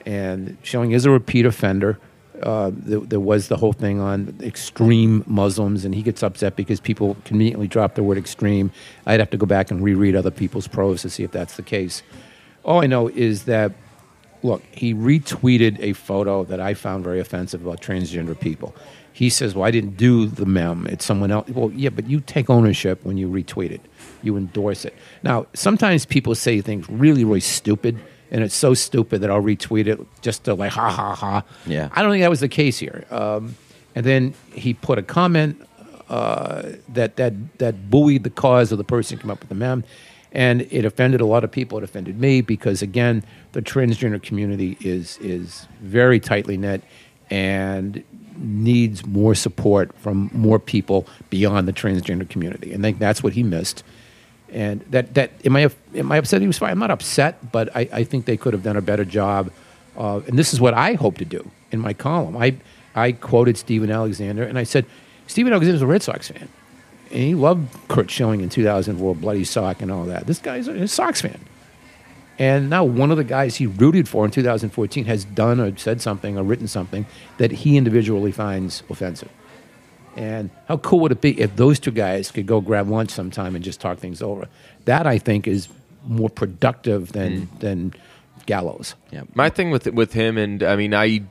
[0.07, 1.99] and Schilling is a repeat offender.
[2.43, 6.81] Uh, there, there was the whole thing on extreme Muslims, and he gets upset because
[6.81, 8.71] people conveniently drop the word extreme.
[9.07, 11.63] I'd have to go back and reread other people's prose to see if that's the
[11.63, 12.03] case.
[12.65, 13.73] All I know is that,
[14.43, 18.75] look, he retweeted a photo that I found very offensive about transgender people.
[19.13, 21.49] He says, Well, I didn't do the mem, it's someone else.
[21.49, 23.81] Well, yeah, but you take ownership when you retweet it,
[24.23, 24.95] you endorse it.
[25.23, 27.99] Now, sometimes people say things really, really stupid
[28.31, 31.45] and it's so stupid that I'll retweet it just to like ha ha ha.
[31.67, 31.89] Yeah.
[31.93, 33.05] I don't think that was the case here.
[33.11, 33.57] Um,
[33.95, 35.67] and then he put a comment
[36.09, 39.55] uh, that that that buoyed the cause of the person who came up with the
[39.55, 39.85] mem,
[40.33, 41.79] and it offended a lot of people.
[41.79, 46.83] It offended me because again, the transgender community is is very tightly knit
[47.31, 48.05] and
[48.37, 52.73] needs more support from more people beyond the transgender community.
[52.73, 53.83] And I think that's what he missed
[54.53, 56.73] and that that am I am I upset he was fired?
[56.73, 59.51] I'm not upset, but I, I think they could have done a better job.
[59.97, 62.37] Uh, and this is what I hope to do in my column.
[62.37, 62.57] I
[62.95, 64.87] I quoted Stephen Alexander and I said
[65.27, 66.49] Stephen Alexander's a Red Sox fan,
[67.11, 70.27] and he loved Curt Schilling in 2004, Bloody Sock and all that.
[70.27, 71.41] This guy's a, a Sox fan,
[72.39, 76.01] and now one of the guys he rooted for in 2014 has done or said
[76.01, 77.07] something or written something
[77.39, 79.31] that he individually finds offensive.
[80.17, 83.55] And how cool would it be if those two guys could go grab lunch sometime
[83.55, 84.49] and just talk things over?
[84.87, 85.69] That I think is
[86.07, 87.93] more productive than than
[88.47, 88.95] gallows.
[89.11, 89.23] Yeah.
[89.35, 91.23] My thing with with him, and I mean, I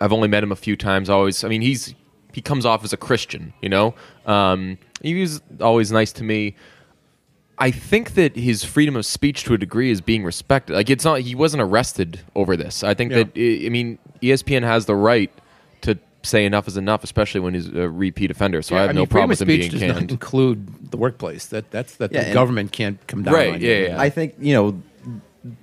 [0.00, 1.10] I've only met him a few times.
[1.10, 1.94] Always, I mean, he's
[2.32, 3.94] he comes off as a Christian, you know.
[4.26, 6.54] Um, he was always nice to me.
[7.58, 10.74] I think that his freedom of speech to a degree is being respected.
[10.74, 12.82] Like it's not he wasn't arrested over this.
[12.82, 13.24] I think Yeah.
[13.24, 15.30] that I mean ESPN has the right
[16.24, 18.62] say enough is enough, especially when he's a repeat offender.
[18.62, 21.46] So I have no mean, problem with him being does not include the workplace.
[21.46, 23.68] That that's that Yeah, the government can't come down Right, on you.
[23.70, 24.00] yeah, yeah.
[24.00, 24.82] I think you know.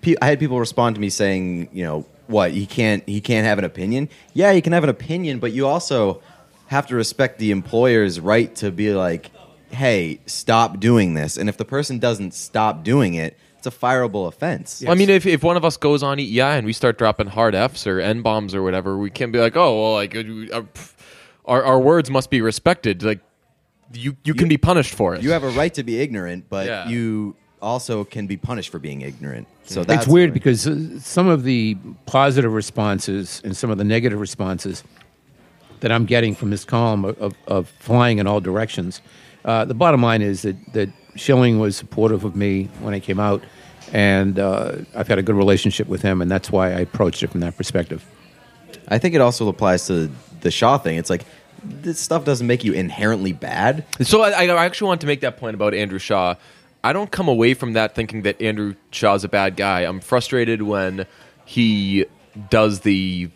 [0.01, 3.47] Pe- I had people respond to me saying, you know, what he can't he can't
[3.47, 4.09] have an opinion.
[4.33, 6.21] Yeah, he can have an opinion, but you also
[6.67, 9.31] have to respect the employer's right to be like,
[9.71, 11.35] hey, stop doing this.
[11.35, 14.81] And if the person doesn't stop doing it, it's a fireable offense.
[14.83, 17.27] Well, I mean, if, if one of us goes on EEI and we start dropping
[17.27, 20.23] hard Fs or N bombs or whatever, we can't be like, oh, well, like uh,
[20.51, 20.63] uh,
[21.45, 23.03] our our words must be respected.
[23.03, 23.19] Like
[23.93, 25.21] you you can be punished for it.
[25.21, 26.87] You have a right to be ignorant, but Yeah.
[26.89, 29.47] you also can be punished for being ignorant.
[29.65, 33.83] So that's it's weird because uh, some of the positive responses and some of the
[33.83, 34.83] negative responses
[35.81, 39.01] that I'm getting from this column of, of, of flying in all directions.
[39.45, 43.19] Uh, the bottom line is that, that Schilling was supportive of me when I came
[43.19, 43.43] out,
[43.91, 47.27] and uh, I've had a good relationship with him, and that's why I approached it
[47.27, 48.05] from that perspective.
[48.87, 50.09] I think it also applies to
[50.41, 50.97] the Shaw thing.
[50.97, 51.25] It's like
[51.63, 53.85] this stuff doesn't make you inherently bad.
[54.01, 56.35] So I, I actually want to make that point about Andrew Shaw.
[56.83, 59.81] I don't come away from that thinking that Andrew Shaw's a bad guy.
[59.81, 61.05] I'm frustrated when
[61.45, 62.05] he
[62.49, 63.29] does the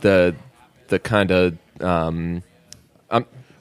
[0.00, 0.36] the
[0.88, 2.42] the kind of um, um,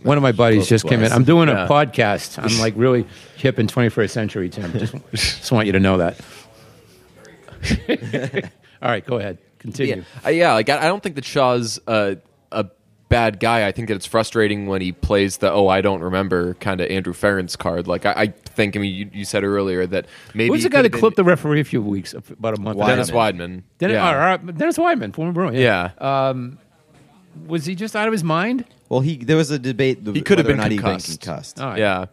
[0.03, 1.11] One of my buddies just came in.
[1.11, 1.67] I'm doing a Yeah.
[1.67, 2.41] podcast.
[2.41, 3.05] I'm like really
[3.35, 4.71] hip in 21st century, Tim.
[4.73, 6.19] Just, just want you to know that.
[8.81, 9.37] All right, go ahead.
[9.59, 9.97] Continue.
[9.97, 10.53] Yeah, uh, yeah.
[10.53, 12.15] Like I, I don't think that Shaw's uh,
[12.51, 12.65] a
[13.09, 13.67] bad guy.
[13.67, 16.89] I think that it's frustrating when he plays the oh I don't remember kind of
[16.91, 17.87] Andrew Ferentz card.
[17.87, 20.05] Like I, I think I mean you, you said earlier that
[20.35, 22.77] maybe Who's the guy that clipped the referee a few weeks, about a month?
[22.77, 22.85] ago?
[22.87, 23.63] Dennis Wideman.
[23.79, 24.37] Dennis, yeah.
[24.37, 25.55] Dennis Wideman, former Bruin.
[25.55, 25.91] yeah.
[27.45, 28.65] Was he just out of his mind?
[28.89, 29.99] Well, he there was a debate.
[30.13, 31.21] He could have been or not he'd concussed.
[31.21, 31.59] concussed.
[31.61, 31.79] All right.
[31.79, 32.05] Yeah.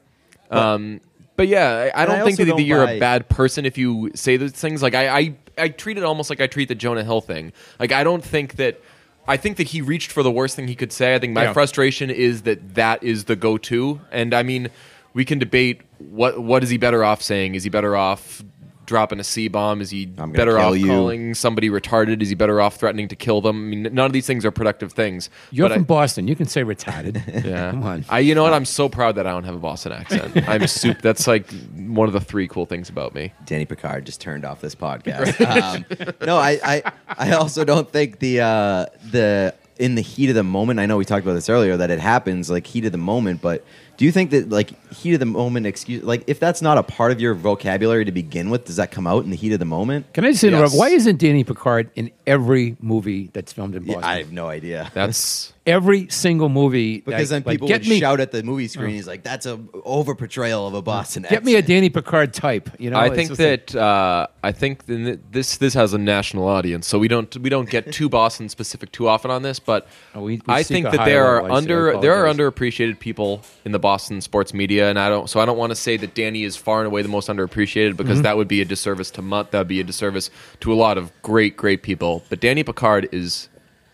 [0.51, 1.01] Um,
[1.37, 3.77] but yeah, I, I don't I think that don't you're buy- a bad person if
[3.79, 4.83] you say those things.
[4.83, 7.53] Like I, I, I treat it almost like I treat the Jonah Hill thing.
[7.79, 8.81] Like I don't think that.
[9.27, 11.15] I think that he reached for the worst thing he could say.
[11.15, 11.53] I think my Yeah.
[11.55, 14.69] frustration is that that is the go-to, and I mean,
[15.15, 17.55] we can debate what what is he better off saying?
[17.55, 18.45] Is he better off
[18.87, 19.81] dropping a C bomb?
[19.81, 20.87] Is he better off you.
[20.87, 22.23] calling somebody retarded?
[22.23, 23.57] Is he better off threatening to kill them?
[23.57, 25.31] I mean, none of these things are productive things.
[25.51, 26.29] You're But from I- Boston.
[26.29, 27.23] You can say retarded.
[27.45, 27.71] yeah.
[27.71, 28.05] Come on.
[28.09, 28.53] I you know what?
[28.55, 30.49] I'm so proud that I don't have a Boston accent.
[30.49, 31.01] I'm soup.
[31.03, 33.33] That's like one of the three cool things about me.
[33.45, 35.41] Danny Picard just turned off this podcast.
[35.47, 35.85] um,
[36.27, 40.45] no, I, I, I also don't think the uh, the in the heat of the
[40.45, 40.79] moment.
[40.79, 43.43] I know we talked about this earlier that it happens like heat of the moment,
[43.43, 43.65] but
[43.97, 46.83] do you think that like heat of the moment excuse like if that's not a
[46.83, 49.59] part of your vocabulary to begin with, does that come out in the heat of
[49.59, 50.13] the moment?
[50.13, 50.73] Can I just interrupt?
[50.73, 50.79] Yes.
[50.79, 54.11] Why isn't Danny Picard in every movie that's filmed in Yeah, Boston?
[54.11, 54.91] I have no idea.
[54.95, 57.01] That's every single movie.
[57.01, 58.91] because then like, people get would me, shout at the movie screen.
[58.95, 61.63] He's like, "That's a over portrayal of a Boston." Get me a.
[61.63, 62.69] Danny Picard type.
[62.79, 65.99] You know, I think just like- that uh, I think th- this this has a
[65.99, 69.59] national audience, so we don't we don't get too Boston specific too often on this.
[69.59, 71.55] But Oh, we- we I think that there are level, I see.
[71.55, 72.53] I under there are apologize.
[72.55, 75.77] underappreciated people in the Boston sports media, and I don't so I don't want to
[75.77, 78.23] say that Danny is far and away the most underappreciated because Mm-hmm.
[78.25, 79.51] that would be a disservice to Mutt.
[79.53, 82.23] That would be a disservice to a lot of great great people.
[82.29, 83.49] But Danny Picard is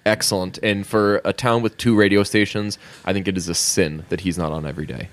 [0.07, 4.05] excellent, and for a town with two radio stations, I think it is a sin
[4.09, 5.09] that he's not on every day.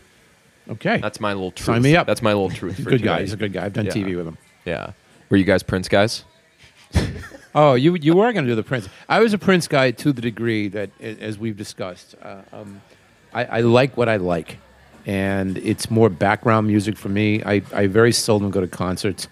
[0.69, 0.97] okay.
[0.97, 1.65] That's my little truth.
[1.65, 2.07] Sign me up.
[2.07, 2.77] That's my little truth.
[2.77, 3.21] He's a for good guy.
[3.21, 3.65] He's a good guy.
[3.65, 3.91] I've done Yeah.
[3.93, 4.37] TV with him.
[4.65, 4.91] Yeah.
[5.29, 6.23] Were you guys Prince guys?
[7.55, 8.87] Oh, you you were going to do the Prince.
[9.09, 12.81] I was a Prince guy to the degree that, as we've discussed, uh, um,
[13.33, 14.59] I, I like what I like,
[15.07, 17.41] and it's more background music for me.
[17.43, 19.27] I, I very seldom go to concerts.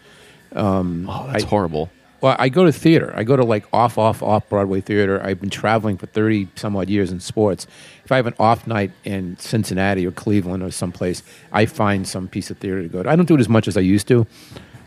[0.56, 1.92] Oh, that's I- horrible.
[2.26, 3.14] Well, I go to theater.
[3.16, 5.22] I go to like off, off, off Broadway theater.
[5.24, 7.68] I've been traveling for 30 some odd years in sports.
[8.04, 12.28] If I have an off night in Cincinnati or Cleveland or someplace, I find some
[12.28, 13.10] piece of theater to go to.
[13.12, 14.26] I don't do it as much as I used to,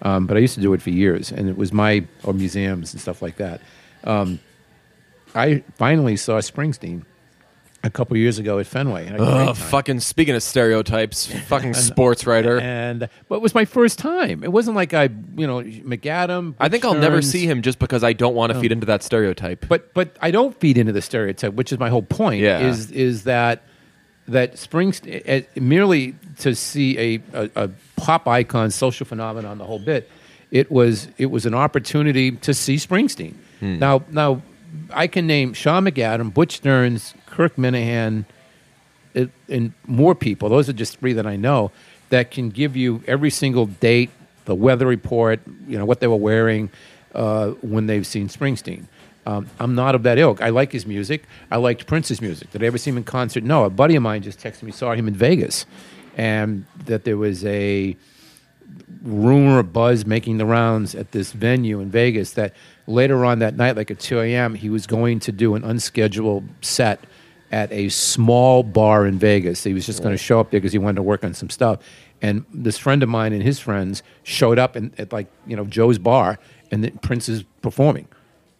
[0.02, 1.30] um, but I used to do it for years.
[1.30, 3.60] And it was my, or museums and stuff like that.
[4.02, 4.40] Um,
[5.32, 7.04] I finally saw Springsteen
[7.84, 9.06] a couple years ago at Fenway.
[9.06, 9.68] and I had a great Ugh, time.
[9.70, 12.58] fucking speaking of stereotypes, fucking sports writer.
[12.58, 14.42] And but it was my first time.
[14.42, 15.04] It wasn't like I,
[15.36, 16.54] you know, McAdam.
[16.58, 19.02] I think I'll never see him just because I don't want to feed into that
[19.02, 19.66] stereotype.
[19.68, 22.40] but but I don't feed into the stereotype, which is my whole point.
[22.42, 22.60] Yeah.
[22.60, 23.62] Is is that
[24.26, 29.78] that Springsteen eh, merely to see a, a, a pop icon, social phenomenon, the whole
[29.78, 30.10] bit.
[30.50, 33.34] It was it was an opportunity to see Springsteen.
[33.60, 33.78] Hmm.
[33.78, 34.42] Now now
[34.92, 38.24] I can name Sean McAdam, Butch Stearns, Kirk Minihane,
[39.14, 40.48] it, and more people.
[40.48, 41.70] Those are just three that I know
[42.10, 44.10] that can give you every single date,
[44.44, 46.70] the weather report, you know what they were wearing
[47.14, 48.84] uh, when they've seen Springsteen.
[49.26, 50.40] Um, I'm not of that ilk.
[50.40, 51.24] I like his music.
[51.50, 52.50] I liked Prince's music.
[52.50, 53.44] Did I ever see him in concert?
[53.44, 53.64] No.
[53.64, 55.66] A buddy of mine just texted me saw him in Vegas,
[56.16, 57.94] and that there was a
[59.02, 62.54] rumor, a buzz making the rounds at this venue in Vegas that
[62.88, 66.48] later on that night, like at 2 a.m., he was going to do an unscheduled
[66.62, 67.04] set
[67.52, 69.62] at a small bar in Vegas.
[69.62, 71.50] He was just going to show up there because he wanted to work on some
[71.50, 71.78] stuff.
[72.20, 75.64] And this friend of mine and his friends showed up in, at like you know
[75.64, 76.38] Joe's bar,
[76.72, 78.08] and then Prince is performing,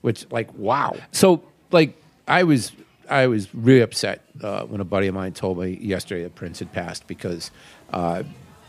[0.02, 0.94] which like wow.
[1.10, 2.70] So like I was
[3.10, 6.60] I was really upset uh, when a buddy of mine told me yesterday that Prince
[6.60, 7.50] had passed because
[7.92, 8.22] uh,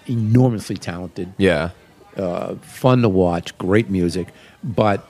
[0.07, 1.69] enormously talented, yeah.
[2.17, 4.29] uh, fun to watch, great music,
[4.63, 5.07] but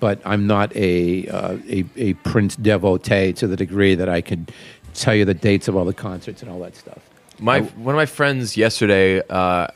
[0.00, 4.52] but I'm not a, uh, a a Prince devotee to the degree that I could
[4.94, 6.98] tell you the dates of all the concerts and all that stuff.
[7.38, 9.22] My one of my friends yesterday.
[9.28, 9.68] Uh,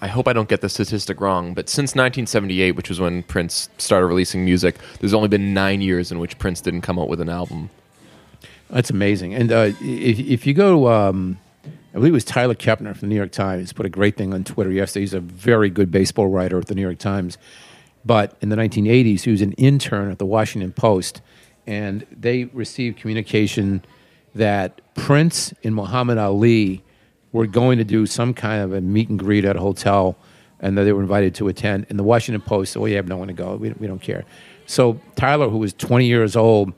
[0.00, 3.70] I hope I don't get the statistic wrong, but since 1978, which was when Prince
[3.78, 7.22] started releasing music, there's only been nine years in which Prince didn't come out with
[7.22, 7.70] an album.
[8.68, 9.34] That's amazing.
[9.34, 13.06] And uh, if, if you go, um, I believe it was Tyler Kepner from the
[13.06, 15.02] New York Times put a great thing on Twitter yesterday.
[15.02, 17.38] He's a very good baseball writer at the New York Times.
[18.04, 21.22] But in the 1980s, he was an intern at the Washington Post,
[21.66, 23.84] and they received communication
[24.34, 26.82] that Prince and Muhammad Ali
[27.32, 30.16] were going to do some kind of a meet and greet at a hotel,
[30.60, 31.86] and that they were invited to attend.
[31.88, 33.56] And the Washington Post said, "Well, you have no one to go.
[33.56, 34.24] We, we don't care."
[34.66, 36.72] So Tyler, who was 20 years old,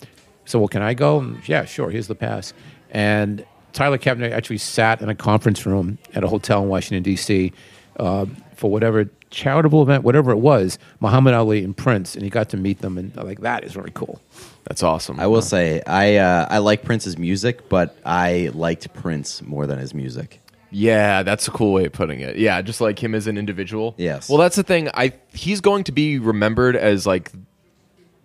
[0.45, 1.91] said, "Well, can I go?" And, yeah, sure.
[1.91, 2.53] Here's the pass.
[2.91, 7.53] And Tyler Kepner actually sat in a conference room at a hotel in Washington D.C.
[7.99, 12.49] uh, for whatever charitable event, whatever it was, Muhammad Ali and Prince, and he got
[12.51, 14.21] to meet them, and like that is really cool.
[14.65, 15.21] That's awesome.
[15.21, 19.79] I will say I uh, I like Prince's music, but I liked Prince more than
[19.79, 20.41] his music.
[20.71, 22.37] Yeah, that's a cool way of putting it.
[22.37, 23.95] Yeah, just like him as an individual.
[23.97, 24.29] Yes.
[24.29, 24.89] Well, that's the thing.
[24.95, 27.31] I he's going to be remembered as like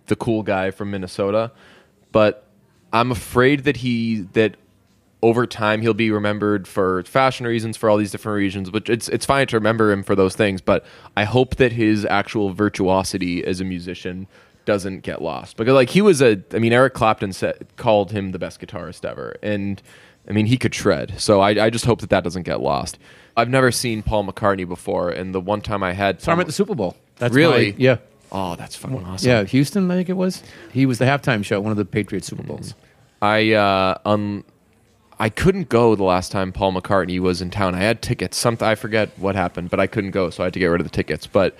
[0.06, 1.52] the cool guy from Minnesota,
[2.10, 2.46] but
[2.92, 4.56] I'm afraid that he that
[5.22, 8.70] over time he'll be remembered for fashion reasons for all these different reasons.
[8.70, 10.60] But it's it's fine to remember him for those things.
[10.60, 10.84] But
[11.16, 14.26] I hope that his actual virtuosity as a musician
[14.64, 18.30] doesn't get lost because like he was a I mean Eric Clapton said, called him
[18.30, 19.82] the best guitarist ever and
[20.28, 22.96] I mean he could shred so I, I just hope that that doesn't get lost
[23.36, 26.46] I've never seen Paul McCartney before and the one time I had Saw him at
[26.46, 26.96] the Super Bowl.
[27.16, 27.72] That's Really?
[27.72, 27.96] my- yeah.
[28.30, 30.44] oh that's fucking awesome Yeah, Houston, I think it was.
[30.72, 32.74] He was the halftime show one of the Patriots Super Bowls.
[33.20, 34.44] I uh um
[35.22, 37.76] I couldn't go the last time Paul McCartney was in town.
[37.76, 38.36] I had tickets.
[38.36, 40.80] Something I forget what happened, but I couldn't go, so I had to get rid
[40.80, 41.28] of the tickets.
[41.28, 41.56] But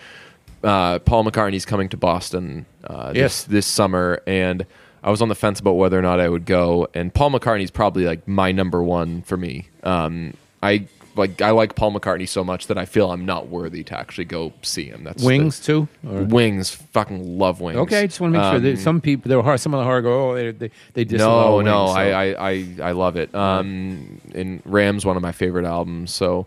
[0.64, 3.44] uh, Paul McCartney's coming to Boston uh, this Yes.
[3.44, 4.66] this summer, and
[5.04, 6.88] I was on the fence about whether or not I would go.
[6.92, 9.68] And Paul McCartney's probably like my number one for me.
[9.84, 13.82] Um, I like I like Paul McCartney so much that I feel I'm not worthy
[13.84, 15.04] to actually go see him.
[15.04, 15.88] That's the- Wings too.
[16.08, 16.22] Or?
[16.22, 17.78] Wings, fucking love Wings.
[17.78, 18.56] Okay, I just want to make sure.
[18.56, 20.30] Um, That some people, there some of the hard go.
[20.30, 20.70] Oh, they they,
[21.04, 23.34] they no, Wings, no, so- I, I, I, I love it.
[23.34, 26.12] Um, and Ram's one of my favorite albums.
[26.12, 26.46] So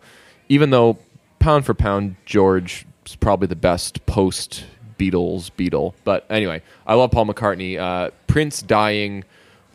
[0.49, 0.97] even though
[1.39, 4.65] pound for pound, George is probably the best post
[4.97, 5.93] Beatles Beatle.
[6.03, 7.77] But anyway, I love Paul McCartney.
[7.77, 9.23] Uh, Prince dying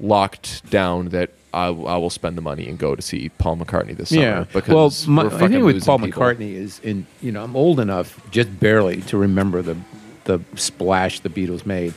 [0.01, 3.97] locked down that I, I will spend the money and go to see Paul McCartney
[3.97, 4.23] this summer.
[4.23, 6.23] Yeah, because well, my, I think with Paul people.
[6.23, 7.07] McCartney is in.
[7.21, 9.77] You know, I'm old enough, just barely, to remember the
[10.25, 11.95] the splash the Beatles made.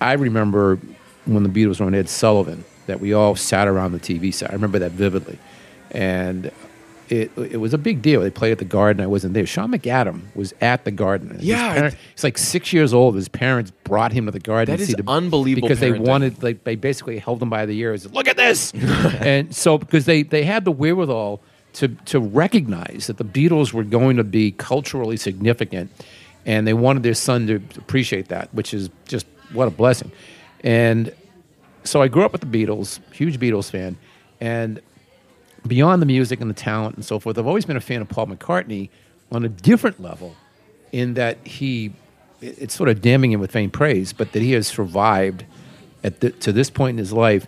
[0.00, 0.78] I remember
[1.26, 4.50] when the Beatles were on Ed Sullivan that we all sat around the TV set.
[4.50, 5.38] I remember that vividly,
[5.90, 6.50] and
[7.10, 8.20] it it was a big deal.
[8.20, 9.02] They played at the Garden.
[9.02, 9.46] I wasn't there.
[9.46, 11.30] Sean McAdam was at the Garden.
[11.30, 13.14] His Yeah, parent- he's like six years old.
[13.16, 14.72] His parents brought him to the Garden.
[14.72, 17.66] That to is see the, unbelievable because they wanted like they basically held him by
[17.66, 18.10] the ears.
[18.12, 21.40] Look at this, and so because they they had the wherewithal
[21.74, 25.90] to to recognize that the Beatles were going to be culturally significant,
[26.46, 30.10] and they wanted their son to appreciate that, which is just what a blessing.
[30.64, 31.12] And
[31.84, 33.96] so I grew up with the Beatles, huge Beatles fan,
[34.40, 34.80] and
[35.66, 38.08] beyond the music and the talent and so forth, I've always been a fan of
[38.08, 38.90] Paul McCartney
[39.30, 40.34] on a different level,
[40.92, 41.92] in that he,
[42.40, 45.44] it's sort of damning him with faint praise, but that he has survived
[46.02, 47.46] at the, to this point in his life.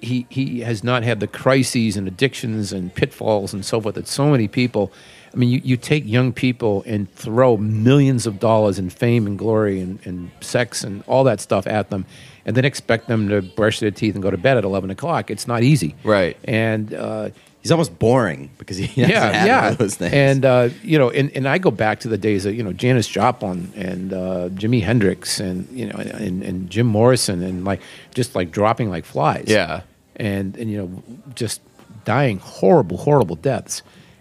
[0.00, 4.06] He, he has not had the crises and addictions and pitfalls and so forth that
[4.06, 4.92] so many people.
[5.32, 9.38] I mean, you, you take young people and throw millions of dollars in fame and
[9.38, 12.04] glory and, and sex and all that stuff at them,
[12.44, 15.30] and then expect them to brush their teeth and go to bed at 11 o'clock.
[15.30, 15.96] It's not easy.
[16.04, 16.36] Right.
[16.44, 17.30] And uh,
[17.64, 19.62] He's almost boring because he hasn't yeah, yeah.
[19.62, 20.12] one of those things.
[20.12, 22.74] And uh, you know, and, and I go back to the days of you know
[22.74, 27.80] Janis Joplin and uh, Jimi Hendrix and you know and, and Jim Morrison and like
[28.12, 29.46] just like dropping like flies.
[29.46, 29.80] Yeah.
[30.16, 31.02] And and you know
[31.34, 31.62] just
[32.04, 33.80] dying horrible, horrible deaths.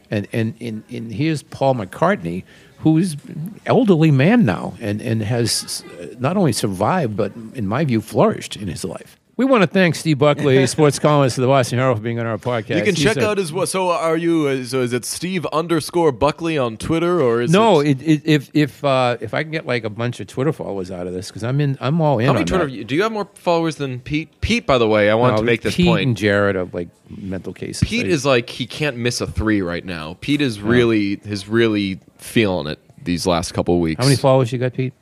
[0.09, 2.45] And and and, and here's Paul McCartney,
[2.77, 5.83] who's an elderly man now and and has
[6.17, 9.19] not only survived but in my view flourished in his life.
[9.35, 12.27] We want to thank Steve Buckley, sports columnist of the Boston Herald, for being on
[12.27, 12.75] our podcast.
[12.77, 13.51] You can He's check a- out his.
[13.67, 14.47] So are you?
[14.47, 18.21] uh, So is it Steve underscore Buckley on Twitter or is No, It, it, it,
[18.25, 21.13] if if uh, if I can get like a bunch of Twitter followers out of
[21.13, 22.27] this, because I'm in, I'm all in.
[22.27, 22.65] how many on Twitter?
[22.67, 22.71] that.
[22.73, 24.39] you- Do you have more followers than Pete?
[24.41, 26.05] Pete, by the way, I want No, to make this Pete point.
[26.05, 27.87] and Jared are like mental cases.
[27.87, 30.15] Pete They- is like he can't miss a three right now.
[30.21, 33.97] Pete is really is really feeling it these last couple of weeks.
[33.97, 34.93] How many followers you got, Pete?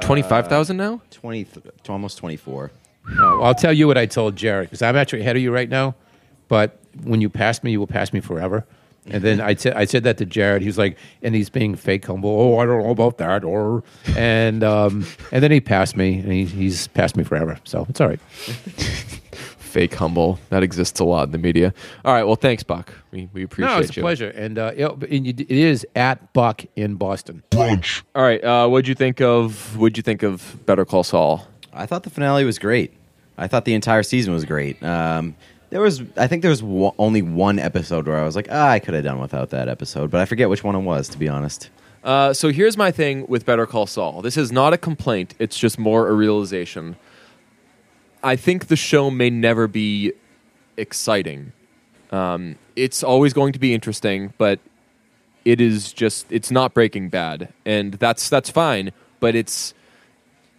[0.00, 1.00] Twenty five thousand now.
[1.12, 2.72] twenty, th- almost twenty four.
[3.18, 5.94] I'll tell you what I told Jared because I'm actually ahead of you right now.
[6.48, 8.66] But when you pass me, you will pass me forever.
[9.06, 10.62] And then I said I said that to Jared.
[10.62, 12.30] He was like, and he's being fake humble.
[12.30, 13.44] Oh, I don't know about that.
[13.44, 13.84] Or
[14.16, 17.58] and um, and then he passed me, and he, he's passed me forever.
[17.64, 18.20] So it's all right.
[19.58, 21.74] Fake humble that exists a lot in the media.
[22.04, 22.94] All right, well, thanks, Buck.
[23.10, 23.74] We we appreciate you.
[23.74, 24.02] no, it's a you.
[24.02, 24.28] pleasure.
[24.30, 27.42] And, uh, it, and you, it is at Buck in Boston.
[27.50, 31.48] brunch, All right, uh, what'd you think of what'd you think of Better Call Saul?
[31.74, 32.92] I thought the finale was great.
[33.36, 34.82] I thought the entire season was great.
[34.82, 35.34] Um,
[35.70, 36.62] there was, I think there was
[36.98, 40.10] only one episode where I was like, ah, I could have done without that episode,
[40.10, 41.70] but I forget which one it was, to be honest.
[42.04, 44.22] Uh, so here's my thing with Better Call Saul.
[44.22, 45.34] This is not a complaint.
[45.38, 46.96] It's just more a realization.
[48.22, 50.12] I think the show may never be
[50.76, 51.52] exciting.
[52.10, 54.60] Um, it's always going to be interesting, but
[55.44, 58.92] it is just it's not Breaking Bad, and that's that's fine.
[59.18, 59.74] But it's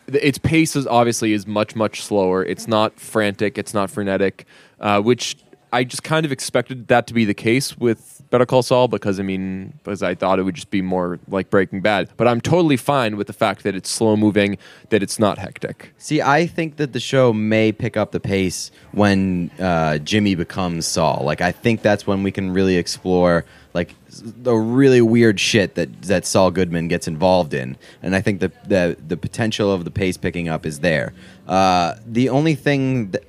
[0.08, 2.43] its pace is obviously is much much slower.
[2.43, 3.58] It's not frantic.
[3.58, 4.45] It's not frenetic,
[4.80, 5.38] uh, which
[5.76, 9.19] I just kind of expected that to be the case with Better Call Saul because
[9.19, 12.09] I mean, because I thought it would just be more like Breaking Bad.
[12.15, 14.57] But I'm totally fine with the fact that it's slow moving,
[14.89, 15.93] that it's not hectic.
[15.97, 20.88] See, I think that the show may pick up the pace when uh, Jimmy becomes
[20.88, 21.23] Saul.
[21.26, 26.03] Like, I think that's when we can really explore like the really weird shit that
[26.03, 29.91] that Saul Goodman gets involved in, and I think the the, the potential of the
[29.91, 31.13] pace picking up is there.
[31.49, 33.23] Uh, the only thing that,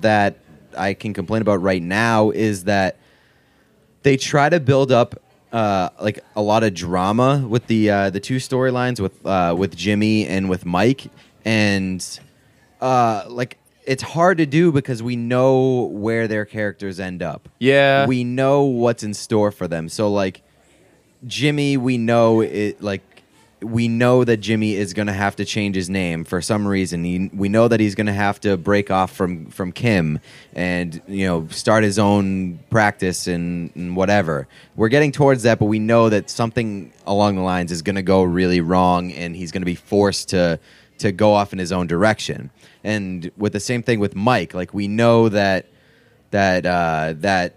[0.00, 0.36] that
[0.78, 2.98] I can complain about right now is that
[4.02, 5.20] they try to build up
[5.52, 9.76] uh, like a lot of drama with the uh, the two storylines with uh, with
[9.76, 11.10] Jimmy and with Mike,
[11.44, 12.20] and
[12.80, 17.48] uh, like it's hard to do because we know where their characters end up.
[17.58, 18.06] Yeah.
[18.06, 19.88] we know what's in store for them.
[19.88, 20.42] So like
[21.26, 23.02] Jimmy, we know it like.
[23.60, 27.02] We know that Jimmy is going to have to change his name for some reason.
[27.02, 30.20] He, we know that he's going to have to break off from, from Kim
[30.52, 34.46] and you know start his own practice and, and whatever.
[34.76, 38.02] We're getting towards that, but we know that something along the lines is going to
[38.02, 40.60] go really wrong, and he's going to be forced to
[40.98, 42.50] to go off in his own direction.
[42.84, 45.66] And with the same thing with Mike, like we know that
[46.30, 47.54] that uh, that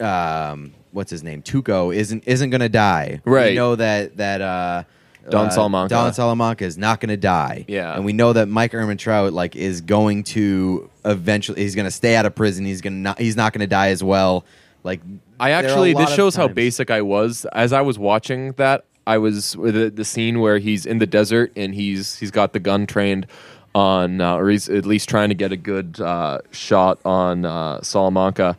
[0.00, 3.20] um, what's his name Tuco isn't isn't going to die.
[3.24, 3.50] Right.
[3.50, 4.84] We know that that uh,
[5.28, 5.94] Don uh, Salamanca.
[5.94, 7.64] Don Salamanca is not going to die.
[7.68, 7.94] Yeah.
[7.94, 11.62] and we know that Mike Ehrmantraut like is going to eventually.
[11.62, 12.64] He's going to stay out of prison.
[12.64, 13.18] He's going to not.
[13.18, 14.44] He's not going to die as well.
[14.82, 15.00] Like
[15.38, 17.46] I there are a actually, this shows how basic I was.
[17.52, 21.06] As I was watching that, I was with the, the scene where he's in the
[21.06, 23.26] desert and he's he's got the gun trained
[23.74, 27.80] on, uh, or he's at least trying to get a good uh, shot on uh,
[27.82, 28.56] Salamanca.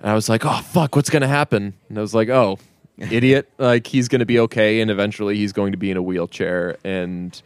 [0.00, 1.74] And I was like, oh fuck, what's gonna happen?
[1.88, 2.58] And I was like, oh,
[2.98, 3.50] idiot!
[3.58, 6.76] like he's gonna be okay, and eventually he's going to be in a wheelchair.
[6.84, 7.40] And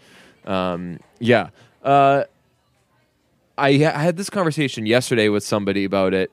[0.45, 1.51] um, yeah,
[1.83, 2.25] uh,
[3.59, 6.31] I, I had this conversation yesterday with somebody about it.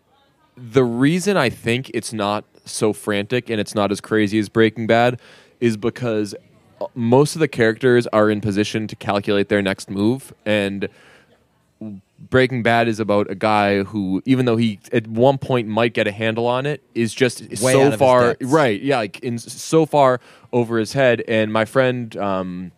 [0.55, 4.87] The reason I think it's not so frantic and it's not as crazy as Breaking
[4.87, 5.19] Bad
[5.59, 6.33] is because
[6.79, 10.87] uh, most of the characters are in position to calculate their next move and
[12.19, 16.07] Breaking Bad is about a guy who, even though he at one point might get
[16.07, 19.19] a handle on it, is just Way so out of his far right, yeah, like
[19.19, 20.19] in so far
[20.51, 21.23] over his head.
[21.27, 22.71] And my friend um,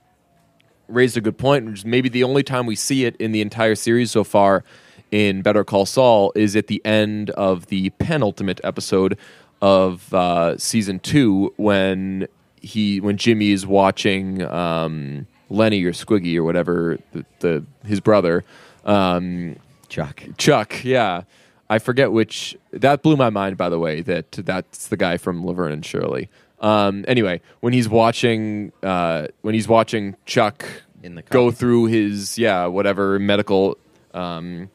[0.87, 3.41] raised a good point, which is maybe the only time we see it in the
[3.41, 4.63] entire series so far
[5.11, 9.17] in Better Call Saul is at the end of the penultimate episode
[9.61, 12.27] of uh, season two when
[12.61, 18.43] he when Jimmy is watching um, Lenny or Squiggy or whatever the, the his brother.
[18.85, 19.57] Um,
[19.87, 20.23] Chuck.
[20.37, 21.23] Chuck, yeah.
[21.69, 22.57] I forget which.
[22.71, 24.01] That blew my mind, by the way.
[24.01, 26.29] That that's the guy from Laverne and Shirley.
[26.59, 30.65] Um, anyway, when he's watching, uh, when he's watching Chuck
[31.03, 33.77] In the go through his yeah whatever medical
[34.13, 34.69] um,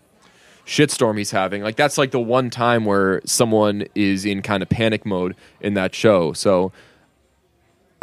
[0.66, 4.68] shitstorm he's having, like that's like the one time where someone is in kind of
[4.68, 6.32] panic mode in that show.
[6.32, 6.72] So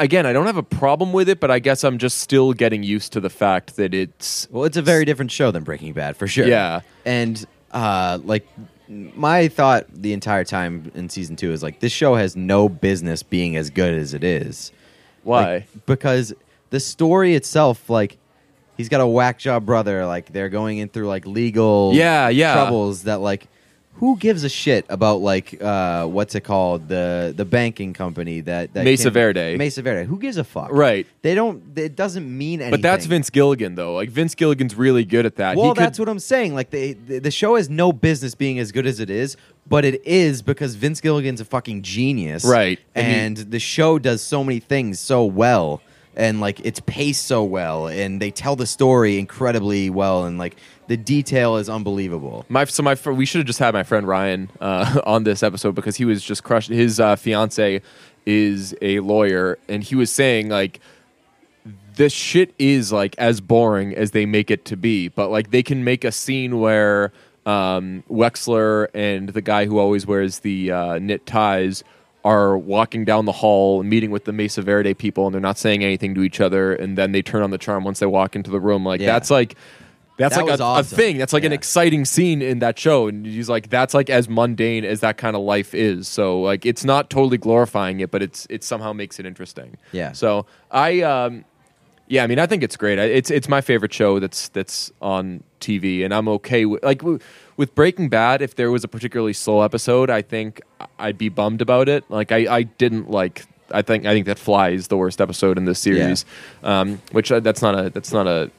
[0.04, 2.84] again, I don't have a problem with it, but I guess I'm just still getting
[2.84, 6.18] used to the fact that it's Well, it's a very different show than Breaking Bad
[6.18, 6.48] for sure.
[6.48, 6.82] Yeah.
[7.06, 8.46] and uh, like
[8.90, 13.24] my thought the entire time in season two is like this show has no business
[13.24, 14.72] being as good as it is.
[15.24, 15.42] why.
[15.54, 16.34] Like, because
[16.72, 18.18] the story itself, like,
[18.76, 20.06] he's got a whack job brother.
[20.06, 22.54] Like, they're going in through like legal Yeah, yeah.
[22.54, 23.48] troubles that like.
[23.96, 28.74] Who gives a shit about like uh, what's it called the the banking company that,
[28.74, 29.58] that Mesa came- Verde.
[29.58, 31.06] Mesa Verde who gives a fuck Right.
[31.22, 33.94] they don't it doesn't mean anything But that's Vince Gilligan, though.
[33.94, 35.56] Like Vince Gilligan's really good at that.
[35.56, 36.56] well, He could- that's what I'm saying.
[36.56, 39.38] Like the, the the show has no business being as good as it is,
[39.70, 42.80] but it is because Vince Gilligan's a fucking genius, Right.
[42.96, 43.14] And he-
[43.44, 45.80] And the show does so many things so well,
[46.16, 50.58] and like it's paced so well, and they tell the story incredibly well, and like
[50.88, 52.46] the detail is unbelievable.
[52.50, 55.76] My so my we should have just had my friend Ryan uh, on this episode
[55.76, 56.70] because he was just crushed.
[56.70, 57.82] His uh, fiance
[58.26, 60.80] is a lawyer, and he was saying like
[61.96, 65.64] this shit is like as boring as they make it to be, but like they
[65.64, 67.12] can make a scene where
[67.46, 71.84] um, Wexler and the guy who always wears the uh, knit ties
[72.24, 75.58] are walking down the hall, and meeting with the Mesa Verde people, and they're not
[75.58, 78.36] saying anything to each other, and then they turn on the charm once they walk
[78.36, 78.86] into the room.
[78.86, 79.08] Like Yeah.
[79.14, 79.56] that's like.
[80.18, 80.96] That's That like a, awesome.
[80.96, 81.18] a thing.
[81.18, 84.86] That's like an exciting scene in that show, and he's like, "That's like as mundane
[84.86, 88.46] as that kind of life is." So like, it's not totally glorifying it, but it's
[88.48, 89.78] it somehow makes it interesting.
[89.94, 90.12] Yeah.
[90.12, 91.44] So I, um,
[92.12, 93.00] yeah, I mean, I think it's great.
[93.00, 97.02] It's it's my favorite show that's that's on TV, and I'm okay with like
[97.56, 98.42] with Breaking Bad.
[98.42, 100.60] If there was a particularly slow episode, I think
[101.00, 102.04] I'd be bummed about it.
[102.10, 103.46] Like I, I didn't like.
[103.72, 106.26] I think I think that Fly is the worst episode in this series,
[106.64, 108.52] um, which uh, that's not a that's not a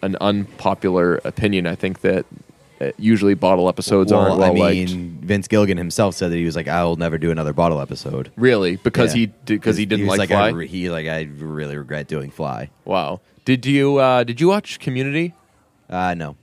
[0.00, 1.66] an unpopular opinion.
[1.66, 2.24] I think that
[2.96, 5.24] usually bottle episodes well, aren't well I mean, liked.
[5.24, 8.30] Vince Gilligan himself said that he was like, "I will never do another bottle episode."
[8.36, 9.26] Really, because Yeah.
[9.26, 10.58] he because he didn't was like, I Fly.
[10.58, 12.70] re- he like I really regret doing Fly.
[12.84, 13.20] wow.
[13.44, 15.34] Did you uh, did you watch Community?
[15.90, 16.36] Uh, no,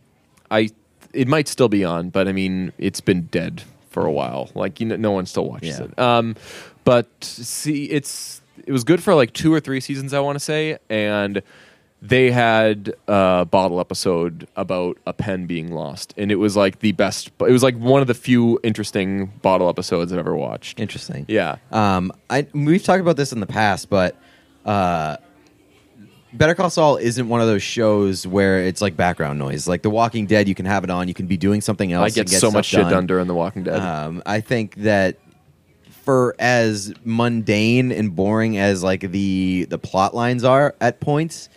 [0.50, 0.70] I
[1.14, 4.50] it might still be on, but I mean it's been dead for a while.
[4.56, 5.86] Like you know, no one still watches Yeah.
[5.86, 6.00] it.
[6.00, 6.36] Um,
[6.84, 10.40] but see, it's it was good for like two or three seasons, I want to
[10.44, 11.42] say, and
[12.08, 16.91] they had a bottle episode about a pen being lost, and it was like the
[16.91, 17.32] best.
[17.39, 20.80] It was like one of the few interesting bottle episodes I've ever watched.
[20.80, 21.26] interesting.
[21.28, 24.16] Yeah, Um, I we've talked about this in the past, but
[24.66, 25.18] uh,
[26.34, 29.68] Better Call Saul isn't one of those shows where it's like background noise.
[29.68, 32.03] Like The Walking Dead, you can have it on, you can be doing something else.
[32.03, 33.80] I and get, get so much shit done during The Walking Dead.
[33.80, 35.18] Um, I think that
[36.03, 41.49] for as mundane and boring as like the the plot lines are at points,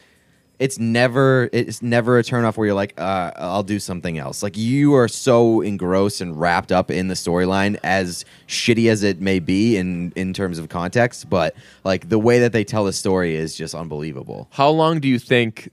[0.59, 4.43] it's never it's never a turnoff where you're like, uh, I'll do something else.
[4.43, 9.21] Like you are so engrossed and wrapped up in the storyline, as shitty as it
[9.21, 11.55] may be in in terms of context, but
[11.85, 14.49] like the way that they tell the story is just unbelievable.
[14.51, 15.71] how long do you think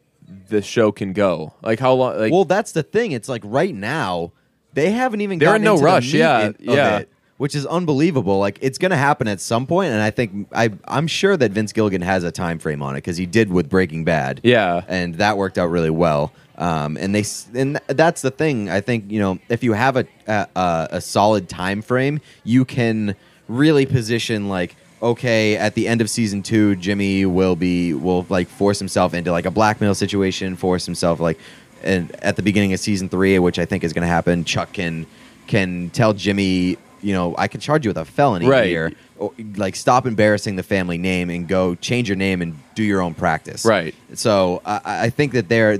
[0.49, 1.53] the show can go?
[1.63, 2.17] Like how long?
[2.17, 3.11] Like well, that's the thing.
[3.11, 4.33] It's like right now
[4.73, 5.63] they haven't even gotten.
[5.63, 6.99] They're in no rush, yeah, yeah.
[6.99, 8.39] it, which is unbelievable.
[8.39, 11.51] Like it's going to happen at some point, and I think I I'm sure that
[11.51, 14.83] Vince Gilligan has a time frame on it because he did with Breaking Bad, Yeah.
[14.87, 16.31] and that worked out really well.
[16.57, 18.69] Um, and they and that's the thing.
[18.69, 22.63] I think you know if you have a a, a a solid time frame, you
[22.65, 23.15] can
[23.49, 28.47] really position like okay at the end of season two jimmy will be will like
[28.47, 31.37] force himself into like a blackmail situation force himself like
[31.83, 34.71] and at the beginning of season three which i think is going to happen chuck
[34.73, 35.05] can
[35.45, 36.75] can tell jimmy
[37.05, 38.65] you know i can charge you with a felony Right.
[38.67, 42.83] here or, like stop embarrassing the family name and go change your name and do
[42.83, 43.93] your own practice Right.
[44.13, 45.77] so I, I think that they're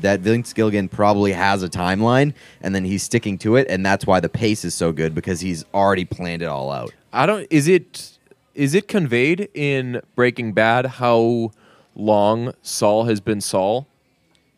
[0.00, 4.06] that Vince Gilligan probably has a timeline, and then he's sticking to it, and that's
[4.06, 6.92] why the pace is so good because he's already planned it all out.
[7.12, 7.46] I don't.
[7.50, 8.12] Is it
[8.54, 11.50] is it conveyed in Breaking Bad how
[11.96, 13.88] long Saul has been Saul?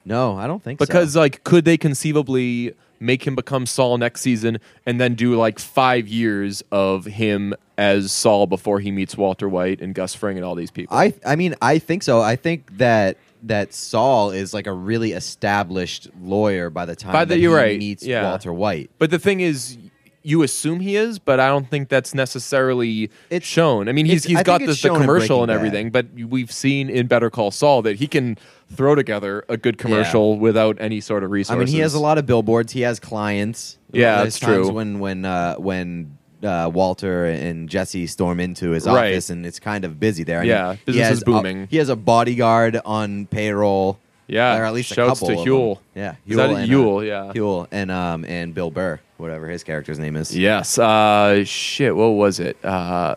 [0.05, 0.99] No, I don't think Because so.
[1.01, 5.59] Because like, could they conceivably make him become Saul next season and then do like
[5.59, 10.45] five years of him as Saul before he meets Walter White and Gus Fring and
[10.45, 10.97] all these people?
[10.97, 12.21] I I mean I think so.
[12.21, 17.25] I think that that Saul is like a really established lawyer by the time By
[17.25, 18.25] the- that he right, meets yeah.
[18.25, 18.91] Walter White.
[18.99, 19.79] but the thing is.
[20.23, 23.89] You assume he is, but I don't think that's necessarily It's- shown.
[23.89, 27.07] I mean, he's he's I got this the commercial and everything, but we've seen in
[27.07, 28.37] Better Call Saul that he can
[28.73, 31.57] throw together a good commercial without any sort of resources.
[31.57, 32.73] I mean, he has a lot of billboards.
[32.73, 33.79] He has clients.
[33.93, 34.75] Yeah, There's that's times true.
[34.75, 39.13] When when uh, when uh, Walter and Jesse storm into his Right.
[39.13, 40.43] office, and it's kind of busy there.
[40.45, 41.67] Yeah, he business has is a- booming.
[41.71, 43.99] he has a bodyguard on payroll.
[44.27, 45.43] Yeah, or at least shouts a to couple.
[45.43, 45.75] of Huell.
[45.75, 46.03] them.
[46.03, 47.05] Yeah, Is that and, Huell?
[47.05, 47.33] Yeah.
[47.35, 50.37] Huell and um and Bill Burr, whatever his character's name is.
[50.37, 50.79] Yes.
[50.79, 51.97] Uh, shit.
[51.97, 52.57] What was it?
[52.65, 53.17] Uh,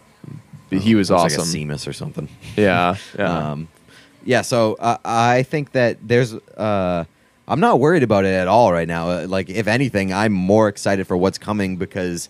[0.71, 1.39] he was It awesome.
[1.41, 2.27] like a Seamus or something.
[2.57, 2.95] yeah.
[3.19, 3.51] Yeah.
[3.51, 3.67] Um,
[4.25, 6.33] yeah, so uh, I think that there's.
[6.33, 7.05] Uh,
[7.47, 9.09] I'm not worried about it at all right now.
[9.09, 12.29] Uh, like, if anything, I'm more excited for what's coming because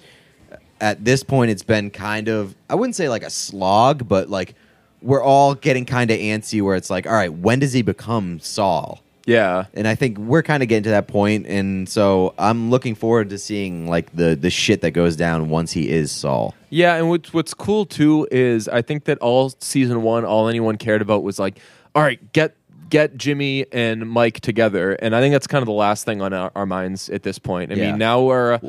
[0.81, 2.55] at this point, it's been kind of.
[2.69, 4.55] I wouldn't say like a slog, but like
[5.01, 8.39] we're all getting kind of antsy where it's like, all right, when does he become
[8.39, 9.03] Saul?
[9.25, 9.65] yeah.
[9.73, 13.29] And I think we're kind of getting to that point, and so I'm looking forward
[13.29, 16.53] to seeing like the the shit that goes down once he is Saul.
[16.69, 20.77] Yeah, and what's what's cool too is I think that all season one, all anyone
[20.77, 21.59] cared about was like,
[21.95, 22.55] all right, get
[22.89, 26.31] get Jimmy and Mike together, and I think that's kind of the last thing on
[26.33, 27.71] our, our minds at this point.
[27.71, 27.89] I Yeah.
[27.91, 28.59] mean, now we're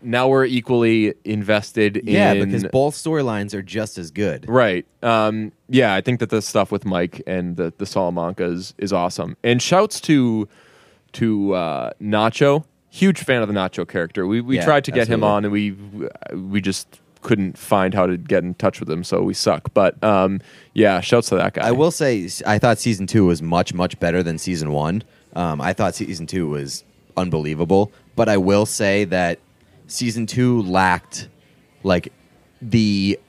[0.00, 4.46] now we're equally invested Yeah, in because both storylines are just as good.
[4.48, 4.86] Right.
[5.02, 8.92] Um, yeah, I think that the stuff with Mike and the the Salamanca is, is
[8.92, 9.36] awesome.
[9.42, 10.48] And shouts to
[11.12, 12.64] to uh, Nacho.
[12.90, 14.26] Huge fan of the Nacho character.
[14.26, 15.28] We we Yeah, tried to get him absolutely.
[15.28, 19.22] on, and we we just couldn't find how to get in touch with him, so
[19.22, 19.74] we suck.
[19.74, 20.40] But um,
[20.72, 21.68] yeah, shouts to that guy.
[21.68, 25.04] I will say, I thought season two was much, much better than season one.
[25.36, 26.84] Um, I thought season two was
[27.18, 29.40] unbelievable, but I will say that
[29.88, 31.28] season two lacked
[31.82, 32.12] like
[32.62, 33.20] the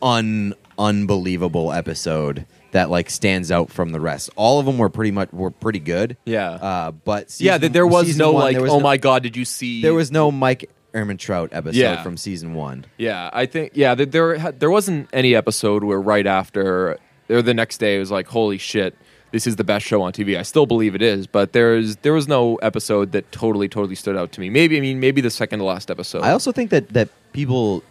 [0.00, 4.30] un unbelievable episode that like stands out from the rest.
[4.36, 6.16] All of them were pretty much were pretty good.
[6.24, 6.50] Yeah.
[6.52, 9.22] uh, but yeah, season- that there was no one, like, was oh no- my god,
[9.22, 9.82] did you see?
[9.82, 12.02] there was no Mike Ehrmantraut episode Yeah.
[12.02, 12.84] from season one.
[12.96, 16.98] Yeah, I think yeah, there there, there wasn't any episode where right after
[17.30, 18.94] or the next day it was like, holy shit,
[19.32, 20.38] this is the best show on TV.
[20.38, 24.16] I still believe it is, but there's there was no episode that totally totally stood
[24.16, 24.48] out to me.
[24.50, 26.22] Maybe I mean maybe the second to last episode.
[26.22, 27.82] I also think that that people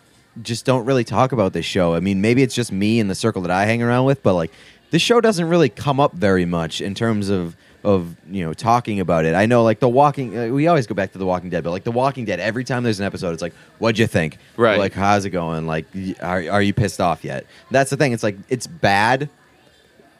[0.41, 1.95] just don't really talk about this show.
[1.95, 4.33] I mean, maybe it's just me and the circle that I hang around with, but
[4.35, 4.51] like
[4.91, 7.55] this show doesn't really come up very much in terms of
[7.87, 9.33] of you know talking about it.
[9.33, 10.37] I know like the Walking.
[10.37, 12.63] Uh, we always go back to the Walking Dead, but like the Walking Dead, every
[12.65, 14.37] time there's an episode, it's like, "What'd you think?
[14.57, 14.77] Right.
[14.77, 15.67] Like, how's it going?
[15.67, 18.11] Like, y- are are you pissed off yet?" That's the thing.
[18.11, 19.29] It's like it's bad,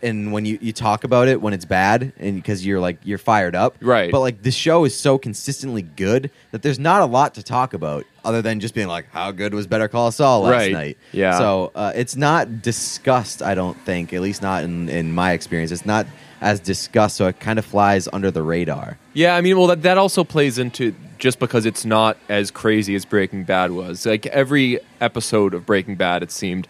[0.02, 3.18] and when you you talk about it when it's bad, and because you're like you're
[3.18, 4.12] fired up, Right.
[4.12, 7.74] But like the show is so consistently good that there's not a lot to talk
[7.74, 10.72] about other than just being like, "How good was Better Call Saul last Right.
[10.74, 11.38] night?" Yeah.
[11.38, 13.42] So uh, it's not discussed.
[13.42, 15.72] I don't think, at least not in in my experience.
[15.72, 16.06] It's not
[16.42, 18.98] as discussed, so it kind of flies under the radar.
[19.14, 22.94] Yeah, I mean, well, that, that also plays into just because it's not as crazy
[22.94, 24.06] as Breaking Bad was.
[24.06, 26.68] Like every episode of Breaking Bad, it seemed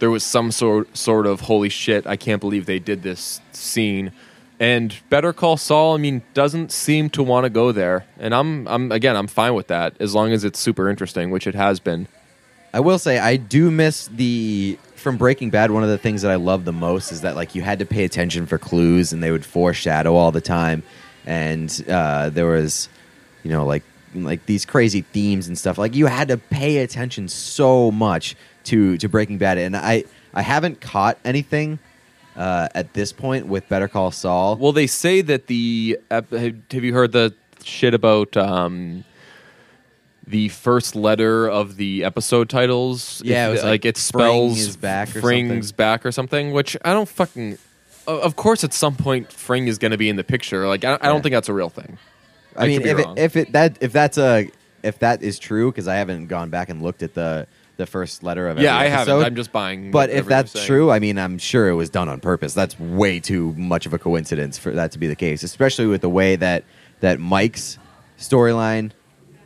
[0.00, 4.12] there was some sort sort of holy shit, I can't believe they did this scene.
[4.58, 8.06] And Better Call Saul, I mean, doesn't seem to want to go there.
[8.18, 11.46] And I'm, I'm again, I'm fine with that as long as it's super interesting, which
[11.46, 12.08] it has been.
[12.72, 15.70] I will say I do miss the from Breaking Bad.
[15.70, 17.86] One of the things that I love the most is that like you had to
[17.86, 20.82] pay attention for clues, and they would foreshadow all the time,
[21.24, 22.88] and uh, there was,
[23.42, 23.82] you know, like
[24.14, 25.78] like these crazy themes and stuff.
[25.78, 30.04] Like you had to pay attention so much to to Breaking Bad, and I
[30.34, 31.78] I haven't caught anything
[32.36, 34.56] uh, at this point with Better Call Saul.
[34.56, 37.34] Well, they say that the ep- have you heard the
[37.64, 39.04] shit about um,
[40.26, 43.22] the first letter of the episode titles?
[43.24, 45.76] Yeah, it was like, like, it spells back or Fring's something.
[45.76, 46.52] back or something.
[46.52, 47.58] Which I don't fucking.
[48.06, 50.68] Of course, at some point, Fring is going to be in the picture.
[50.68, 51.98] Like I, I don't think that's a real thing.
[52.54, 54.48] I, I mean, if it, if it that if that's a
[54.82, 58.22] if that is true, because I haven't gone back and looked at the the first
[58.22, 59.22] letter of Yeah, every I haven't.
[59.24, 59.90] I'm just buying.
[59.90, 60.66] But if whatever you're that's saying.
[60.66, 62.54] true, I mean, I'm sure it was done on purpose.
[62.54, 66.00] That's way too much of a coincidence for that to be the case, especially with
[66.00, 66.64] the way that
[67.00, 67.78] that Mike's
[68.18, 68.92] storyline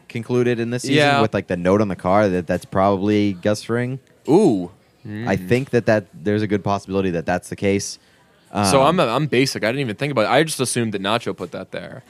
[0.09, 1.20] concluded in this season Yeah.
[1.20, 3.99] with like the note on the car that that's probably Gus Fring.
[4.28, 4.70] ooh.
[5.26, 7.99] I think that that there's a good possibility that that's the case.
[8.53, 9.64] so Um, I'm I'm basic.
[9.64, 10.31] I didn't even think about it.
[10.31, 12.03] I just assumed that Nacho put that there.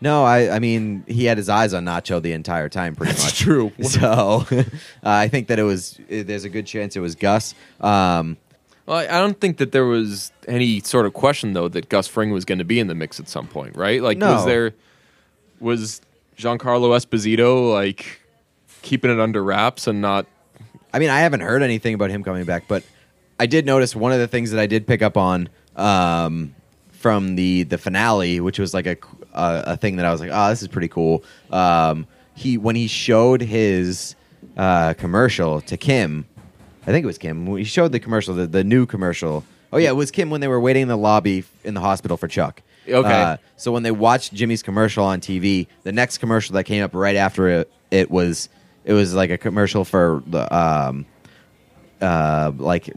[0.00, 3.24] No, I, I mean he had his eyes on Nacho the entire time, pretty That's
[3.24, 3.38] much.
[3.38, 3.72] true.
[3.82, 4.64] So uh,
[5.02, 5.98] I think that it was.
[6.08, 7.54] There's a good chance it was Gus.
[7.80, 8.36] Um,
[8.86, 12.06] Well, I I don't think that there was any sort of question though that Gus
[12.08, 14.02] Fring was going to be in the mix at some point, right?
[14.02, 14.72] Like, was there
[15.60, 16.00] was
[16.38, 18.20] Giancarlo Esposito like
[18.82, 20.26] keeping it under wraps and not?
[20.94, 22.82] I mean, I haven't heard anything about him coming back, but
[23.38, 26.54] I did notice one of the things that I did pick up on um,
[26.92, 28.96] from the the finale, which was like a
[29.32, 31.24] a, a thing that I was like, oh, this is pretty cool.
[31.50, 34.14] Um, he when he showed his
[34.56, 36.26] uh, commercial to Kim,
[36.82, 37.46] I think it was Kim.
[37.46, 39.44] When he showed the commercial, the, the new commercial.
[39.72, 42.16] Oh yeah, it was Kim when they were waiting in the lobby in the hospital
[42.16, 42.62] for Chuck.
[42.88, 43.22] Okay.
[43.22, 46.94] Uh, so when they watched Jimmy's commercial on TV, the next commercial that came up
[46.94, 48.48] right after it, it was
[48.84, 51.06] it was like a commercial for the um,
[52.00, 52.90] uh, like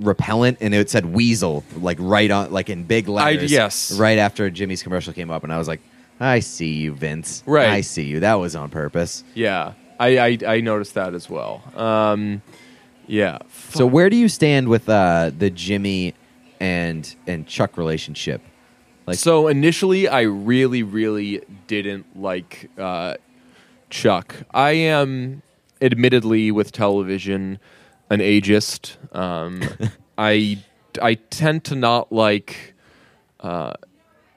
[0.00, 3.50] repellent, and it said weasel like right on like in big letters.
[3.50, 3.92] yes.
[3.92, 5.80] right after Jimmy's commercial came up, and I was like,
[6.18, 7.42] I see you, Vince.
[7.46, 7.68] Right.
[7.70, 8.20] I see you.
[8.20, 9.24] That was on purpose.
[9.34, 11.62] Yeah, I I, I noticed that as well.
[11.76, 12.42] Um,
[13.06, 13.38] yeah.
[13.70, 16.14] So where do you stand with uh, the Jimmy
[16.60, 18.42] and and Chuck relationship?
[19.06, 23.14] Like- so initially, I really, really didn't like uh,
[23.88, 24.36] Chuck.
[24.52, 25.42] I am,
[25.80, 27.58] admittedly, with television,
[28.10, 28.96] an ageist.
[29.16, 29.62] Um,
[30.18, 30.58] I
[31.00, 32.74] I tend to not like
[33.40, 33.74] uh,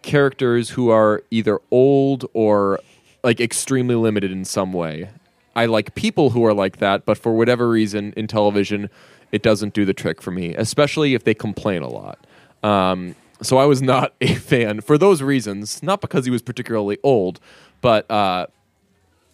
[0.01, 2.79] characters who are either old or
[3.23, 5.09] like extremely limited in some way.
[5.55, 8.89] I like people who are like that, but for whatever reason in television,
[9.31, 12.25] it doesn't do the trick for me, especially if they complain a lot.
[12.63, 16.97] Um, so I was not a fan for those reasons, not because he was particularly
[17.03, 17.39] old,
[17.81, 18.47] but uh,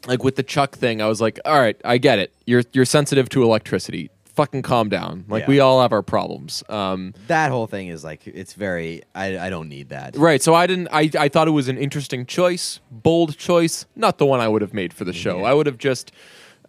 [0.08, 2.34] like with the Chuck thing, I was like, all right, I get it.
[2.46, 4.10] You're you're sensitive to electricity.
[4.40, 5.26] Fucking calm down.
[5.28, 5.48] Like Yeah.
[5.50, 6.64] we all have our problems.
[6.70, 9.02] Um, That whole thing is like it's very.
[9.14, 10.16] I, I don't need that.
[10.16, 10.42] Right.
[10.42, 10.88] So I didn't.
[10.94, 13.86] I I thought it was an interesting choice, bold choice.
[13.98, 15.40] Not the one I would have made for the show.
[15.40, 15.44] Yeah.
[15.50, 16.14] I would have just,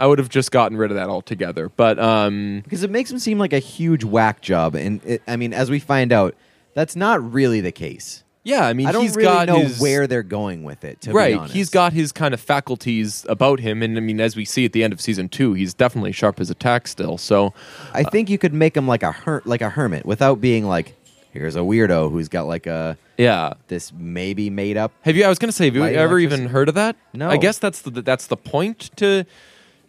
[0.01, 1.69] I would have just gotten rid of that altogether.
[1.69, 5.37] But um, because it makes him seem like a huge whack job, and it, I
[5.37, 6.35] mean, as we find out,
[6.75, 8.25] that's not really the case.
[8.43, 8.67] Yeah.
[8.67, 11.01] I mean, I don't he's really got know his, where they're going with it.
[11.03, 11.51] To be right.
[11.51, 14.73] He's got his kind of faculties about him, and I mean, as we see at
[14.73, 17.19] the end of season two, he's definitely sharp as a tack still.
[17.19, 17.55] So
[17.93, 20.97] I think you could make him like a her- like a hermit without being like,
[21.33, 23.55] here's a weirdo who's got like a yeah.
[23.69, 24.93] this maybe made up.
[25.03, 25.25] Have you?
[25.25, 26.97] I was going to say, have you ever even heard of that?
[27.13, 27.29] No.
[27.29, 29.25] I guess that's the that's the point to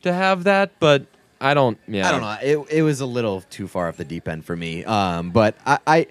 [0.04, 1.06] to have that, but
[1.40, 1.78] I don't.
[1.88, 2.08] Yeah.
[2.08, 2.38] I don't know.
[2.42, 4.84] It it was a little too far off the deep end for me.
[4.86, 6.08] Um, but I, I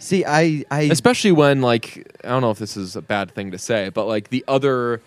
[0.00, 0.24] see.
[0.24, 3.58] I I especially when like i don't know if this is a bad thing to
[3.58, 5.00] say but like the other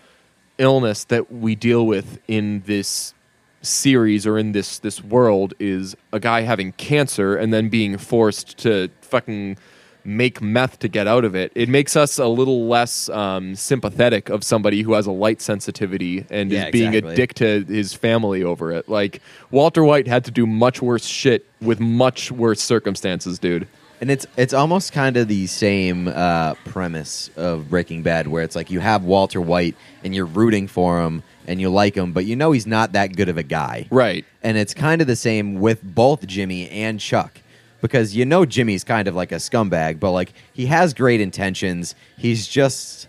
[0.58, 3.14] illness that we deal with in this
[3.62, 8.58] series or in this this world is a guy having cancer and then being forced
[8.58, 9.56] to fucking
[10.04, 11.50] make meth to get out of it.
[11.54, 16.26] It makes us a little less um, sympathetic of somebody who has a light sensitivity
[16.30, 18.88] and Yeah, is being a dick to his family over it.
[18.88, 23.66] Like Walter White had to do much worse shit with much worse circumstances, dude.
[24.04, 28.54] And it's it's almost kind of the same uh, premise of Breaking Bad, where it's
[28.54, 32.26] like you have Walter White and you're rooting for him and you like him, but
[32.26, 34.26] you know he's not that good of a guy, Right.
[34.42, 37.40] And it's kind of the same with both Jimmy and Chuck,
[37.80, 41.94] because you know Jimmy's kind of like a scumbag, but like he has great intentions.
[42.18, 43.08] He's just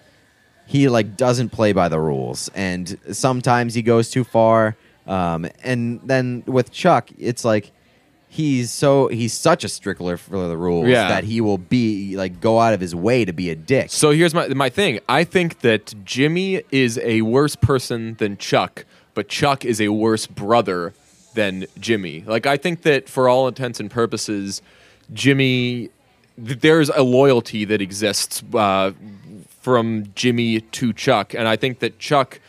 [0.66, 4.78] he like doesn't play by the rules, and sometimes he goes too far.
[5.08, 7.74] Um, and then with Chuck, it's like
[8.36, 11.08] he's so he's such a stickler for the rules Yeah.
[11.08, 13.90] that he will be like go out of his way to be a dick.
[13.92, 15.00] So here's my my thing.
[15.08, 20.28] I think that Jimmy is a worse person than Chuck, but Chuck is a worse
[20.28, 20.94] brother
[21.34, 22.24] than Jimmy.
[22.28, 24.62] Like I think that for all intents and purposes,
[25.14, 25.90] Jimmy
[26.44, 28.92] th- there's a loyalty that exists uh,
[29.62, 32.40] from Jimmy to Chuck, and I think that Chuck.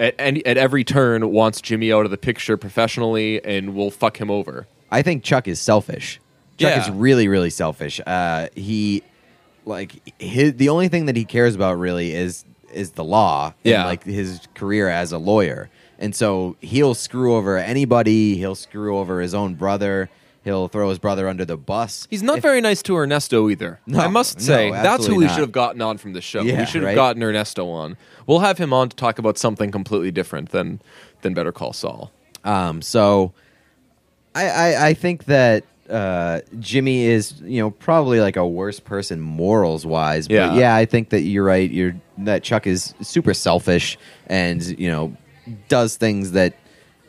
[0.00, 4.20] At, any, at every turn, wants Jimmy out of the picture professionally and will fuck
[4.20, 4.66] him over.
[4.90, 6.20] I think Chuck is selfish.
[6.58, 6.82] Chuck Yeah.
[6.82, 8.00] is really, really selfish.
[8.06, 9.02] Uh, he
[9.66, 13.70] like his, the only thing that he cares about really is is the law and
[13.70, 13.84] Yeah.
[13.86, 15.70] like his career as a lawyer.
[15.98, 18.36] And so he'll screw over anybody.
[18.36, 20.10] He'll screw over his own brother.
[20.42, 22.06] He'll throw his brother under the bus.
[22.10, 23.80] He's not very nice to Ernesto either.
[23.86, 25.34] No, I must no, say that's who absolutely we not.
[25.34, 26.42] should have gotten on from the show.
[26.42, 26.94] we should have right?
[26.94, 27.96] gotten Ernesto on.
[28.26, 30.82] We'll have him on to talk about something completely different than
[31.22, 32.12] than Better Call Saul.
[32.44, 33.32] Um, so
[34.34, 39.20] I, I, I think that uh, Jimmy is, you know, probably like a worse person
[39.20, 40.26] morals wise.
[40.28, 40.54] But Yeah.
[40.54, 41.70] yeah, I think that you're right.
[41.70, 45.16] You're that Chuck is super selfish and you know
[45.68, 46.54] does things that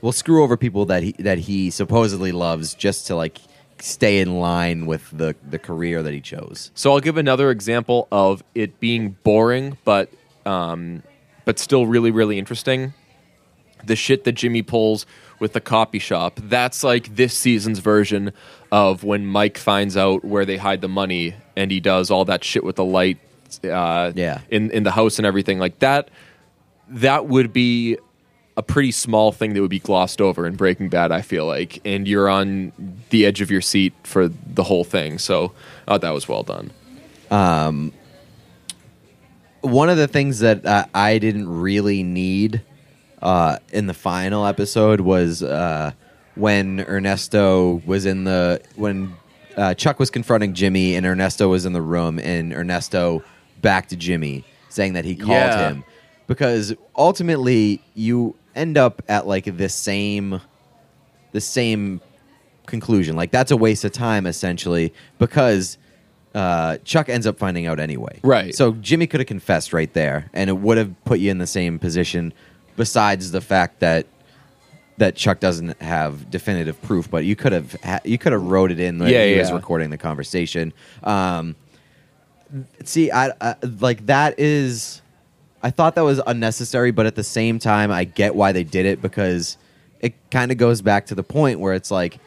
[0.02, 3.40] will screw over people that he that he supposedly loves just to like
[3.80, 6.72] stay in line with the the career that he chose.
[6.76, 10.10] So I'll give another example of it being boring, but
[10.46, 11.02] um,
[11.46, 12.94] but still really really interesting.
[13.86, 15.06] The shit that Jimmy pulls
[15.40, 16.40] with the copy shop.
[16.42, 18.32] That's like this season's version
[18.72, 22.44] of when Mike finds out where they hide the money, and he does all that
[22.44, 23.20] shit with the light.
[23.64, 24.40] Uh, Yeah.
[24.50, 26.10] in in the house and everything like that.
[26.90, 27.98] That would be
[28.58, 31.12] a pretty small thing that would be glossed over in Breaking Bad.
[31.12, 32.72] I feel like, and you're on
[33.10, 35.18] the edge of your seat for the whole thing.
[35.20, 35.52] So
[35.88, 36.72] that was well done.
[39.62, 42.62] one of the things that uh, I didn't really need
[43.26, 45.92] uh, in the final episode was uh,
[46.36, 49.16] when Ernesto was in the when
[49.58, 53.24] uh, Chuck was confronting Jimmy and Ernesto was in the room and Ernesto
[53.62, 55.70] back to Jimmy saying that he called Yeah.
[55.70, 55.84] him
[56.28, 60.40] because ultimately you end up at like the same
[61.32, 62.02] the same
[62.68, 65.78] conclusion like that's a waste of time essentially because
[66.34, 68.20] uh, Chuck ends up finding out anyway.
[68.22, 68.54] Right.
[68.54, 71.48] So Jimmy could have confessed right there, and it would have put you in the
[71.48, 72.34] same position.
[72.78, 74.08] Besides the fact that
[74.98, 78.72] that Chuck doesn't have definitive proof, but you could have ha- you could have wrote
[78.72, 80.72] it in that Yeah, he was recording the conversation.
[81.04, 81.56] Um,
[82.84, 85.02] see, I, I like that is.
[85.62, 88.86] I thought that was unnecessary, but at the same time, I get why they did
[88.86, 89.58] it because
[90.00, 92.20] it kind of goes back to the point where it's like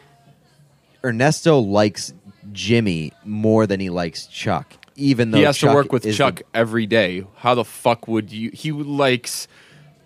[1.03, 2.13] Ernesto likes
[2.51, 6.37] Jimmy more than he likes Chuck, even though he has Chuck to work with Chuck
[6.37, 7.25] the- every day.
[7.37, 8.51] How the fuck would you?
[8.53, 9.47] He likes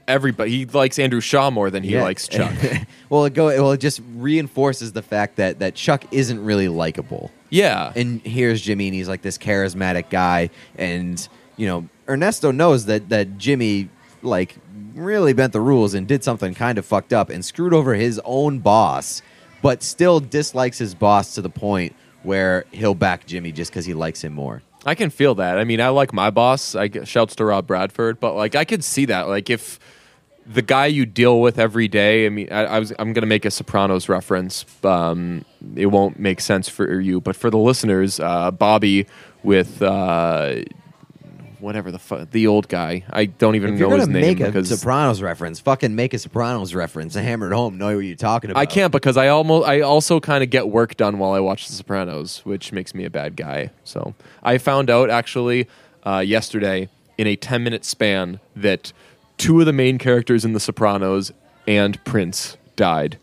[0.08, 0.52] everybody.
[0.52, 2.04] He likes Andrew Shaw more than he Yeah.
[2.04, 2.54] likes Chuck.
[3.10, 3.72] well, it go well.
[3.72, 7.32] It just reinforces the fact that that Chuck isn't really likable.
[7.50, 11.28] yeah, And here's Jimmy, and he's like this charismatic guy, and
[11.58, 13.90] you know Ernesto knows that that Jimmy
[14.22, 14.56] like
[14.96, 18.20] really bent the rules and did something kind of fucked up and screwed over his
[18.26, 19.22] own boss,
[19.62, 23.94] but still dislikes his boss to the point where he'll back Jimmy just because he
[23.94, 24.62] likes him more.
[24.86, 25.58] I can feel that.
[25.58, 26.76] I mean, I like my boss.
[26.76, 29.28] I g- shouts to Rob Bradford, but like I could see that.
[29.28, 29.80] Like if
[30.46, 32.26] the guy you deal with every day.
[32.26, 34.66] I mean, I, I was I'm going to make a Sopranos reference.
[34.84, 39.08] Um, it won't make sense for you, but for the listeners, uh, Bobby
[39.44, 39.82] with.
[39.82, 40.62] Uh,
[41.60, 44.48] Whatever the fu- the old guy, I don't even If know his name make a
[44.48, 47.78] because Sopranos reference, fucking make a Sopranos reference hammer it home.
[47.78, 48.60] Know what you're talking about.
[48.60, 51.68] I can't because I almost I also kind of get work done while I watch
[51.70, 53.70] The Sopranos, which makes me a bad guy.
[53.86, 54.14] So
[54.44, 55.70] I found out actually
[56.06, 58.92] uh, yesterday in a ten minute span that
[59.44, 61.32] two of the main characters in The Sopranos
[61.68, 63.18] and Prince died,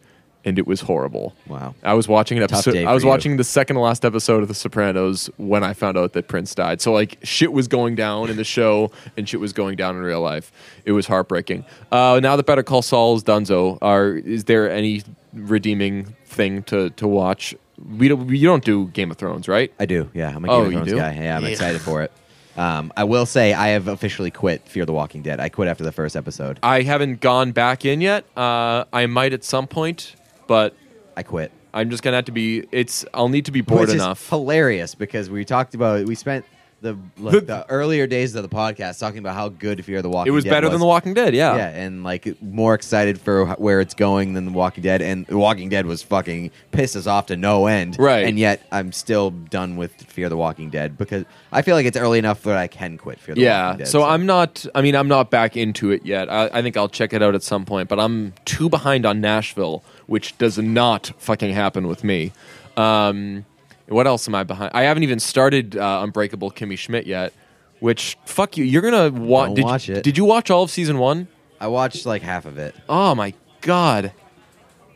[0.45, 1.35] and it was horrible.
[1.47, 1.75] Wow.
[1.83, 2.73] I was watching an Tough episode.
[2.73, 3.11] day I was for you.
[3.11, 6.55] watching the second to last episode of The Sopranos when I found out that Prince
[6.55, 6.81] died.
[6.81, 10.03] So like shit was going down in the show and shit was going down in
[10.03, 10.51] real life.
[10.85, 11.65] It was heartbreaking.
[11.93, 15.03] Uh, now that Better Call Saul is Dunzo, are is there any
[15.35, 17.55] redeeming thing to to watch
[17.97, 19.73] we don't you don't do Game of Thrones, right?
[19.79, 20.11] I do.
[20.15, 20.97] Yeah, I'm a Game Oh, of you Thrones do?
[20.97, 21.15] guy.
[21.15, 21.49] Yeah, I'm Yeah.
[21.51, 22.13] excited for it.
[22.61, 25.41] Um, I will say I have officially quit Fear the Walking Dead.
[25.41, 26.59] I quit after the first episode.
[26.63, 28.27] I haven't gone back in yet.
[28.37, 30.15] Uh, I might at some point,
[30.47, 30.75] but
[31.17, 31.53] I quit.
[31.73, 32.67] I'm just gonna have to be.
[32.71, 34.29] It's I'll need to be Which bored is enough.
[34.29, 36.45] hilarious because we talked about we spent
[36.81, 40.25] the like, the earlier days of the podcast talking about how good Fear the Walking
[40.25, 41.35] Dead It was Dead better than The Walking Dead.
[41.35, 41.57] Yeah.
[41.57, 45.03] Yeah, and like more excited for wh- where it's going than The Walking Dead.
[45.03, 47.97] And The Walking Dead was fucking pissed us off to no end.
[47.99, 48.25] Right.
[48.27, 51.97] And yet I'm still done with Fear the Walking Dead because I feel like it's
[51.99, 53.89] early enough that I can quit Fear the Yeah, Walking Dead.
[53.89, 54.65] so I'm not.
[54.75, 56.31] I mean, I'm not back into it yet.
[56.31, 57.89] I, I think I'll check it out at some point.
[57.89, 62.33] But I'm too behind on Nashville, which does not fucking happen with me.
[62.77, 63.45] Um,
[63.91, 64.71] what else am I behind?
[64.75, 67.33] I haven't even started uh, Unbreakable Kimmy Schmidt yet.
[67.81, 68.65] Which fuck you?
[68.65, 70.05] You're gonna wa- did, watch it.
[70.05, 71.29] Did you watch all of season one?
[71.59, 72.75] I watched like half of it.
[72.89, 74.13] Oh my god!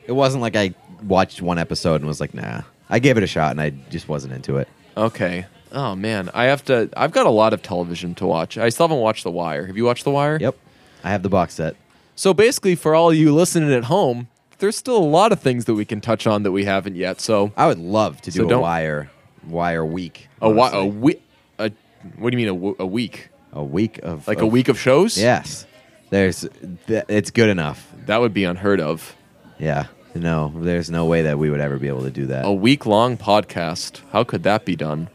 [0.07, 2.62] It wasn't like I watched one episode and was like, nah.
[2.90, 4.68] I gave it a shot and I just wasn't into it.
[4.97, 5.47] Okay.
[5.72, 6.90] Oh man, I have to.
[6.97, 8.59] I've got a lot of television to watch.
[8.59, 9.66] I still haven't watched The Wire.
[9.66, 10.38] Have you watched The Wire?
[10.40, 10.57] Yep.
[11.03, 11.74] I have the box set.
[12.14, 14.28] So basically, for all you listening at home,
[14.64, 17.20] there's still a lot of things that we can touch on that we haven't yet.
[17.20, 19.10] So I would love to So do a don't- wire
[19.46, 20.28] wire week.
[20.40, 21.22] a wi- a week.
[21.58, 21.70] A,
[22.16, 23.28] what do you mean a, w- a week?
[23.52, 25.16] a week of Like a week of shows?
[25.18, 25.66] Yes.
[26.10, 26.46] There's
[26.86, 27.92] th- it's good enough.
[28.06, 29.14] That would be unheard of.
[29.58, 29.86] Yeah.
[30.14, 32.46] No, there's no way that we would ever be able to do that.
[32.46, 34.00] A week long podcast.
[34.12, 35.08] How could that be done?